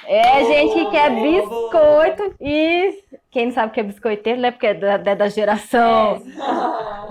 É 0.07 0.43
gente 0.45 0.73
que 0.73 0.91
quer 0.91 1.09
biscoito 1.11 2.35
e 2.41 3.03
quem 3.31 3.45
não 3.47 3.53
sabe 3.53 3.71
o 3.71 3.73
que 3.73 3.79
é 3.79 3.83
biscoiteiro, 3.83 4.39
né? 4.41 4.51
Porque 4.51 4.67
é 4.67 4.73
da, 4.73 4.93
é 4.93 5.15
da 5.15 5.27
geração. 5.29 6.21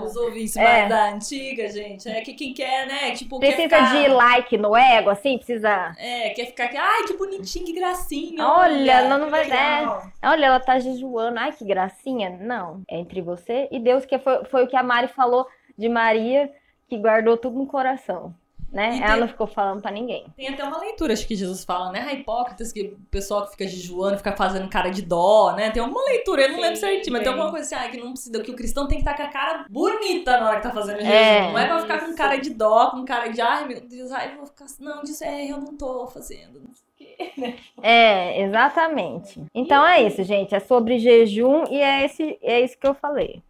Os 0.01 0.15
ouvintes 0.15 0.55
É. 0.57 0.87
da 0.87 1.09
antiga, 1.11 1.67
gente. 1.69 2.07
É 2.09 2.21
que 2.21 2.33
quem 2.33 2.53
quer, 2.53 2.85
né? 2.87 3.11
Tipo, 3.11 3.39
Precisa 3.39 3.63
ficar... 3.63 3.91
de 3.93 4.07
like 4.09 4.57
no 4.57 4.75
ego, 4.75 5.09
assim, 5.09 5.37
precisa. 5.37 5.95
É, 5.97 6.29
quer 6.29 6.45
ficar 6.47 6.65
aqui. 6.65 6.77
Ai, 6.77 7.03
que 7.03 7.17
bonitinho, 7.17 7.65
que 7.65 7.73
gracinha. 7.73 8.45
Olha, 8.45 9.07
não, 9.07 9.17
não 9.17 9.29
vai 9.29 9.43
legal. 9.43 10.03
Olha, 10.23 10.45
ela 10.45 10.59
tá 10.59 10.79
jejuando. 10.79 11.39
Ai, 11.39 11.51
que 11.51 11.65
gracinha. 11.65 12.29
Não. 12.39 12.81
É 12.89 12.97
entre 12.97 13.21
você 13.21 13.67
e 13.71 13.79
Deus, 13.79 14.05
que 14.05 14.17
foi, 14.19 14.43
foi 14.45 14.63
o 14.63 14.67
que 14.67 14.75
a 14.75 14.83
Mari 14.83 15.07
falou 15.07 15.47
de 15.77 15.89
Maria, 15.89 16.51
que 16.87 16.97
guardou 16.97 17.37
tudo 17.37 17.57
no 17.57 17.65
coração. 17.67 18.33
Né? 18.73 18.95
E 18.95 18.97
Ela 19.03 19.11
tem- 19.11 19.19
não 19.19 19.27
ficou 19.27 19.45
falando 19.45 19.81
pra 19.83 19.91
ninguém. 19.91 20.25
Tem 20.35 20.47
até 20.49 20.63
uma 20.63 20.79
leitura, 20.79 21.13
acho 21.13 21.27
que 21.27 21.35
Jesus 21.35 21.63
fala, 21.63 21.91
né? 21.91 22.07
Ah, 22.09 22.13
hipócritas, 22.13 22.71
que 22.71 22.81
o 22.81 22.99
pessoal 23.11 23.43
que 23.45 23.51
fica 23.51 23.67
jejuando, 23.67 24.17
fica 24.17 24.35
fazendo 24.35 24.67
cara 24.67 24.89
de 24.89 25.03
dó, 25.03 25.53
né? 25.55 25.69
Tem 25.69 25.79
alguma 25.83 26.03
leitura, 26.05 26.41
eu 26.41 26.53
não 26.53 26.59
lembro 26.59 26.77
certinho, 26.77 27.13
mas 27.13 27.21
tem 27.21 27.31
alguma 27.31 27.51
coisa 27.51 27.65
assim, 27.67 27.75
ah, 27.85 27.89
que 27.91 27.97
não 27.97 28.13
precisa, 28.13 28.41
que 28.41 28.49
o 28.49 28.55
cristão 28.55 28.87
tem 28.87 28.97
que 28.97 29.07
estar 29.07 29.15
com 29.15 29.21
a 29.23 29.27
cara 29.31 29.65
bonita 29.69 30.39
na 30.39 30.47
hora 30.47 30.55
que 30.57 30.63
tá 30.63 30.71
fazendo 30.73 30.97
jejum. 31.01 31.11
É. 31.11 31.51
Não 31.51 31.59
é 31.59 31.67
pra 31.67 31.79
ficar 31.81 31.99
com 31.99 32.15
cara 32.15 32.37
de 32.37 32.49
dó, 32.49 32.89
com 32.89 33.05
cara 33.05 33.27
de, 33.27 33.39
ai 33.39 33.67
meu 33.67 33.79
Deus, 33.79 34.11
ai, 34.11 34.31
eu 34.31 34.37
vou 34.37 34.47
ficar. 34.47 34.65
Não, 34.79 35.03
disso 35.03 35.23
é, 35.23 35.45
eu 35.51 35.57
não 35.57 35.77
tô 35.77 36.07
fazendo. 36.07 36.59
não 36.59 36.73
sei 36.73 36.83
o 36.87 36.97
quê. 36.97 37.55
É, 37.83 38.41
exatamente. 38.41 39.39
Então 39.53 39.85
é 39.85 40.01
isso, 40.01 40.23
gente. 40.23 40.55
É 40.55 40.59
sobre 40.59 40.97
jejum 40.97 41.65
e 41.69 41.79
é, 41.79 42.05
esse, 42.05 42.39
é 42.41 42.61
isso 42.61 42.77
que 42.79 42.87
eu 42.87 42.93
falei. 42.95 43.43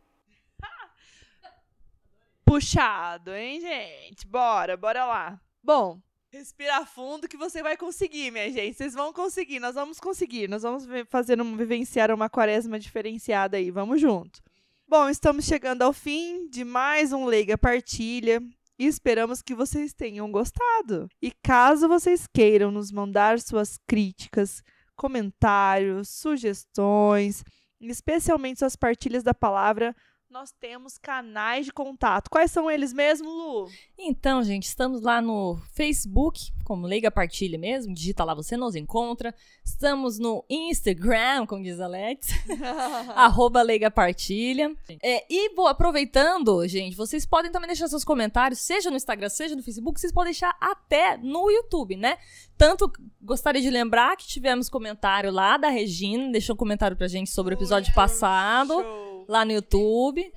Puxado, 2.53 3.33
hein, 3.33 3.59
gente? 3.59 4.27
Bora, 4.27 4.77
bora 4.77 5.03
lá. 5.07 5.41
Bom, 5.63 5.99
respira 6.31 6.85
fundo 6.85 7.27
que 7.27 7.35
você 7.35 7.63
vai 7.63 7.75
conseguir, 7.75 8.29
minha 8.29 8.47
gente. 8.51 8.77
Vocês 8.77 8.93
vão 8.93 9.11
conseguir, 9.11 9.59
nós 9.59 9.73
vamos 9.73 9.99
conseguir. 9.99 10.47
Nós 10.47 10.61
vamos 10.61 10.85
fazer 11.09 11.41
um, 11.41 11.57
vivenciar 11.57 12.11
uma 12.11 12.29
quaresma 12.29 12.77
diferenciada 12.77 13.57
aí. 13.57 13.71
Vamos 13.71 13.99
junto. 13.99 14.39
Bom, 14.87 15.09
estamos 15.09 15.45
chegando 15.45 15.81
ao 15.81 15.91
fim 15.91 16.47
de 16.47 16.63
mais 16.63 17.11
um 17.11 17.25
Leiga 17.25 17.57
Partilha. 17.57 18.39
E 18.77 18.85
esperamos 18.85 19.41
que 19.41 19.55
vocês 19.55 19.91
tenham 19.91 20.31
gostado. 20.31 21.09
E 21.19 21.31
caso 21.31 21.87
vocês 21.87 22.27
queiram 22.31 22.69
nos 22.69 22.91
mandar 22.91 23.39
suas 23.39 23.79
críticas, 23.87 24.61
comentários, 24.95 26.07
sugestões, 26.07 27.43
especialmente 27.81 28.59
suas 28.59 28.75
partilhas 28.75 29.23
da 29.23 29.33
palavra, 29.33 29.95
nós 30.33 30.51
temos 30.51 30.97
canais 30.97 31.67
de 31.67 31.71
contato. 31.71 32.27
Quais 32.27 32.49
são 32.49 32.69
eles 32.69 32.91
mesmo, 32.91 33.29
Lu? 33.29 33.69
Então, 33.95 34.43
gente, 34.43 34.63
estamos 34.63 35.03
lá 35.03 35.21
no 35.21 35.61
Facebook, 35.75 36.51
como 36.63 36.87
Leiga 36.87 37.11
Partilha 37.11 37.55
mesmo, 37.55 37.93
digita 37.93 38.23
lá, 38.23 38.33
você 38.33 38.57
nos 38.57 38.75
encontra. 38.75 39.33
Estamos 39.63 40.17
no 40.17 40.43
Instagram, 40.49 41.45
como 41.45 41.61
diz 41.61 41.79
a 41.79 41.85
Alex, 41.85 42.29
arroba 43.13 43.61
Leiga 43.61 43.91
Partilha. 43.91 44.75
É, 45.03 45.23
e 45.31 45.53
vou 45.53 45.67
aproveitando, 45.67 46.67
gente, 46.67 46.97
vocês 46.97 47.27
podem 47.27 47.51
também 47.51 47.67
deixar 47.67 47.87
seus 47.87 48.03
comentários, 48.03 48.59
seja 48.59 48.89
no 48.89 48.97
Instagram, 48.97 49.29
seja 49.29 49.55
no 49.55 49.61
Facebook, 49.61 49.99
vocês 49.99 50.11
podem 50.11 50.31
deixar 50.31 50.57
até 50.59 51.15
no 51.15 51.51
YouTube, 51.51 51.95
né? 51.95 52.17
Tanto 52.57 52.91
gostaria 53.21 53.61
de 53.61 53.69
lembrar 53.69 54.17
que 54.17 54.25
tivemos 54.25 54.67
comentário 54.67 55.31
lá 55.31 55.57
da 55.57 55.69
Regina, 55.69 56.31
deixou 56.31 56.55
um 56.55 56.57
comentário 56.57 56.97
pra 56.97 57.07
gente 57.07 57.29
sobre 57.29 57.53
o 57.53 57.55
episódio 57.55 57.93
passado, 57.93 58.81
Show. 58.81 59.12
Lá 59.27 59.45
no 59.45 59.51
YouTube. 59.51 60.31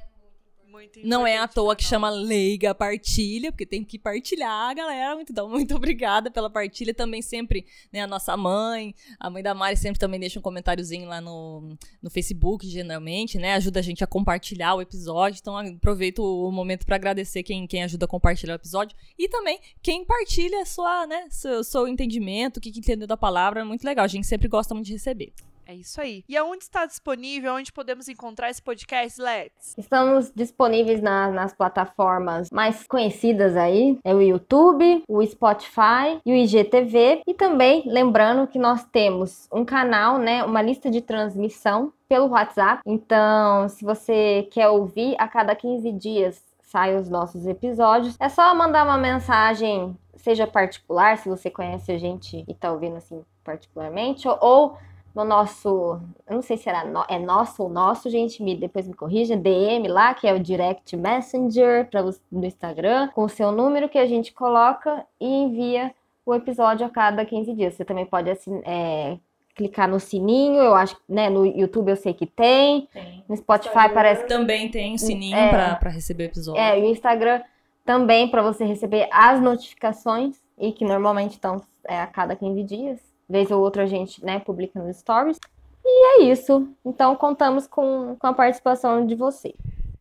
Não 1.02 1.26
é 1.26 1.38
à 1.38 1.48
toa 1.48 1.68
pra 1.68 1.76
que 1.76 1.84
chama 1.84 2.10
Leiga 2.10 2.74
Partilha, 2.74 3.50
porque 3.50 3.64
tem 3.64 3.82
que 3.82 3.98
partilhar, 3.98 4.74
galera. 4.74 5.18
Então, 5.22 5.48
muito 5.48 5.74
obrigada 5.74 6.30
pela 6.30 6.50
partilha. 6.50 6.92
Também 6.92 7.22
sempre, 7.22 7.66
né, 7.92 8.00
a 8.00 8.06
nossa 8.06 8.36
mãe, 8.36 8.94
a 9.18 9.30
mãe 9.30 9.42
da 9.42 9.54
Mari 9.54 9.76
sempre 9.76 9.98
também 9.98 10.20
deixa 10.20 10.38
um 10.38 10.42
comentáriozinho 10.42 11.08
lá 11.08 11.20
no, 11.20 11.76
no 12.02 12.10
Facebook, 12.10 12.68
geralmente, 12.68 13.38
né? 13.38 13.54
Ajuda 13.54 13.80
a 13.80 13.82
gente 13.82 14.04
a 14.04 14.06
compartilhar 14.06 14.74
o 14.74 14.82
episódio. 14.82 15.38
Então, 15.40 15.56
aproveito 15.56 16.18
o 16.18 16.50
momento 16.50 16.84
para 16.84 16.96
agradecer 16.96 17.42
quem, 17.42 17.66
quem 17.66 17.82
ajuda 17.82 18.04
a 18.04 18.08
compartilhar 18.08 18.54
o 18.54 18.56
episódio. 18.56 18.96
E 19.18 19.28
também 19.28 19.58
quem 19.82 20.04
partilha 20.04 20.64
sua, 20.66 21.06
né, 21.06 21.26
seu, 21.30 21.64
seu 21.64 21.88
entendimento, 21.88 22.58
o 22.58 22.60
que, 22.60 22.70
que 22.70 22.80
entendeu 22.80 23.06
da 23.06 23.16
palavra. 23.16 23.60
É 23.60 23.64
muito 23.64 23.84
legal. 23.84 24.04
A 24.04 24.08
gente 24.08 24.26
sempre 24.26 24.48
gosta 24.48 24.74
muito 24.74 24.86
de 24.86 24.92
receber. 24.92 25.32
É 25.68 25.74
isso 25.74 26.00
aí. 26.00 26.22
E 26.28 26.36
aonde 26.36 26.62
está 26.62 26.86
disponível, 26.86 27.52
onde 27.54 27.72
podemos 27.72 28.08
encontrar 28.08 28.48
esse 28.50 28.62
podcast, 28.62 29.20
Lex? 29.20 29.74
Estamos 29.76 30.30
disponíveis 30.32 31.02
na- 31.02 31.28
nas 31.30 31.52
plataformas 31.52 32.48
mais 32.52 32.86
conhecidas 32.86 33.56
aí, 33.56 33.98
é 34.04 34.14
o 34.14 34.22
YouTube, 34.22 35.02
o 35.08 35.26
Spotify 35.26 36.20
e 36.24 36.32
o 36.32 36.36
IGTV. 36.36 37.22
E 37.26 37.34
também 37.34 37.82
lembrando 37.86 38.46
que 38.46 38.60
nós 38.60 38.84
temos 38.84 39.48
um 39.52 39.64
canal, 39.64 40.18
né, 40.18 40.44
uma 40.44 40.62
lista 40.62 40.88
de 40.88 41.00
transmissão 41.00 41.92
pelo 42.08 42.28
WhatsApp. 42.28 42.80
Então, 42.86 43.68
se 43.68 43.84
você 43.84 44.46
quer 44.52 44.68
ouvir 44.68 45.16
a 45.18 45.26
cada 45.26 45.54
15 45.56 45.90
dias 45.92 46.40
saem 46.62 46.96
os 46.96 47.08
nossos 47.08 47.46
episódios, 47.46 48.16
é 48.20 48.28
só 48.28 48.54
mandar 48.54 48.84
uma 48.84 48.98
mensagem, 48.98 49.96
seja 50.16 50.46
particular, 50.46 51.16
se 51.18 51.28
você 51.28 51.48
conhece 51.50 51.90
a 51.90 51.98
gente 51.98 52.44
e 52.46 52.54
tá 52.54 52.70
ouvindo 52.72 52.96
assim 52.96 53.24
particularmente, 53.44 54.26
ou, 54.28 54.36
ou 54.40 54.78
no 55.16 55.24
nosso, 55.24 55.98
eu 56.28 56.34
não 56.36 56.42
sei 56.42 56.56
se 56.58 56.68
era 56.68 56.84
no- 56.84 57.04
é 57.08 57.18
nosso 57.18 57.62
ou 57.62 57.68
nosso, 57.70 58.10
gente, 58.10 58.42
me, 58.42 58.54
depois 58.54 58.86
me 58.86 58.94
corrija, 58.94 59.34
DM 59.36 59.88
lá, 59.88 60.12
que 60.14 60.28
é 60.28 60.32
o 60.34 60.38
Direct 60.38 60.94
Messenger 60.96 61.88
para 61.90 62.02
no 62.30 62.44
Instagram, 62.44 63.08
com 63.14 63.22
o 63.24 63.28
seu 63.28 63.50
número 63.50 63.88
que 63.88 63.98
a 63.98 64.06
gente 64.06 64.32
coloca 64.34 65.04
e 65.18 65.26
envia 65.26 65.94
o 66.24 66.34
episódio 66.34 66.84
a 66.86 66.90
cada 66.90 67.24
15 67.24 67.54
dias. 67.54 67.74
Você 67.74 67.84
também 67.84 68.04
pode 68.04 68.28
assin- 68.30 68.60
é, 68.64 69.16
clicar 69.54 69.88
no 69.88 69.98
sininho, 69.98 70.56
eu 70.60 70.74
acho, 70.74 70.96
né, 71.08 71.30
no 71.30 71.46
YouTube 71.46 71.88
eu 71.88 71.96
sei 71.96 72.12
que 72.12 72.26
tem, 72.26 72.86
no 73.26 73.34
Spotify 73.36 73.88
parece 73.94 74.22
que 74.24 74.28
Também 74.28 74.68
tem 74.70 74.94
o 74.94 74.98
sininho 74.98 75.34
É. 75.34 75.74
pra 75.76 75.88
receber 75.90 76.24
o 76.24 76.26
episódio. 76.26 76.60
é, 76.60 76.78
e 76.78 76.82
o 76.82 76.86
Instagram 76.86 77.40
também 77.86 78.28
para 78.28 78.42
você 78.42 78.64
receber 78.66 79.08
as 79.10 79.40
notificações 79.40 80.36
e 80.58 80.72
que 80.72 80.84
normalmente 80.84 81.32
estão 81.32 81.62
é, 81.88 82.00
a 82.00 82.06
cada 82.06 82.34
15 82.36 82.62
dias. 82.64 82.98
Vez 83.28 83.50
ou 83.50 83.60
outra 83.60 83.82
a 83.84 83.86
gente, 83.86 84.24
né, 84.24 84.38
publica 84.38 84.80
nos 84.80 84.96
stories. 84.96 85.38
E 85.84 86.22
é 86.22 86.24
isso. 86.24 86.68
Então 86.84 87.14
contamos 87.16 87.66
com, 87.66 88.16
com 88.18 88.26
a 88.26 88.32
participação 88.32 89.06
de 89.06 89.14
você. 89.14 89.54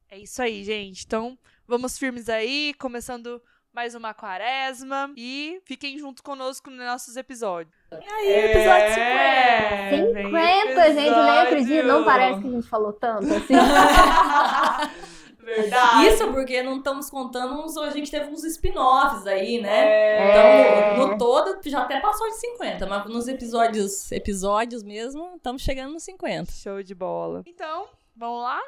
É 0.09 0.17
isso 0.19 0.41
aí, 0.41 0.63
gente. 0.63 1.03
Então, 1.05 1.37
vamos 1.67 1.97
firmes 1.97 2.29
aí, 2.29 2.73
começando 2.79 3.41
mais 3.73 3.93
uma 3.93 4.13
quaresma. 4.13 5.11
E 5.17 5.59
fiquem 5.65 5.99
junto 5.99 6.23
conosco 6.23 6.69
nos 6.69 6.85
nossos 6.85 7.17
episódios. 7.17 7.75
E 7.91 7.95
aí, 7.95 8.51
episódio 8.51 8.93
50. 8.93 8.99
É, 9.01 10.23
50, 10.23 10.93
gente, 10.93 11.07
eu 11.07 11.23
nem 11.23 11.39
acredito. 11.39 11.85
Não 11.85 12.05
parece 12.05 12.41
que 12.41 12.47
a 12.47 12.51
gente 12.51 12.69
falou 12.69 12.93
tanto 12.93 13.33
assim. 13.33 13.53
Verdade. 15.45 16.07
Isso 16.07 16.23
é 16.23 16.31
porque 16.31 16.63
não 16.63 16.79
estamos 16.79 17.07
contando 17.09 17.53
uns. 17.61 17.77
A 17.77 17.91
gente 17.91 18.09
teve 18.09 18.31
uns 18.31 18.43
spin-offs 18.43 19.27
aí, 19.27 19.61
né? 19.61 19.85
É. 19.85 20.95
Então, 20.95 20.97
no, 20.97 21.07
no 21.11 21.17
todo, 21.17 21.59
já 21.63 21.83
até 21.83 21.99
passou 21.99 22.27
de 22.27 22.37
50, 22.37 22.87
mas 22.87 23.05
nos 23.05 23.27
episódios, 23.27 24.11
episódios 24.11 24.81
mesmo, 24.81 25.35
estamos 25.35 25.61
chegando 25.61 25.93
nos 25.93 26.03
50. 26.03 26.51
Show 26.51 26.81
de 26.81 26.95
bola. 26.95 27.43
Então, 27.45 27.85
vamos 28.15 28.41
lá? 28.41 28.59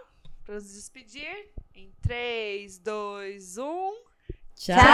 Para 0.46 0.56
nos 0.56 0.72
despedir. 0.72 1.50
Em 1.74 1.92
3, 2.02 2.78
2, 2.80 3.58
1. 3.58 3.64
Tchau! 4.56 4.76
Tchau. 4.76 4.88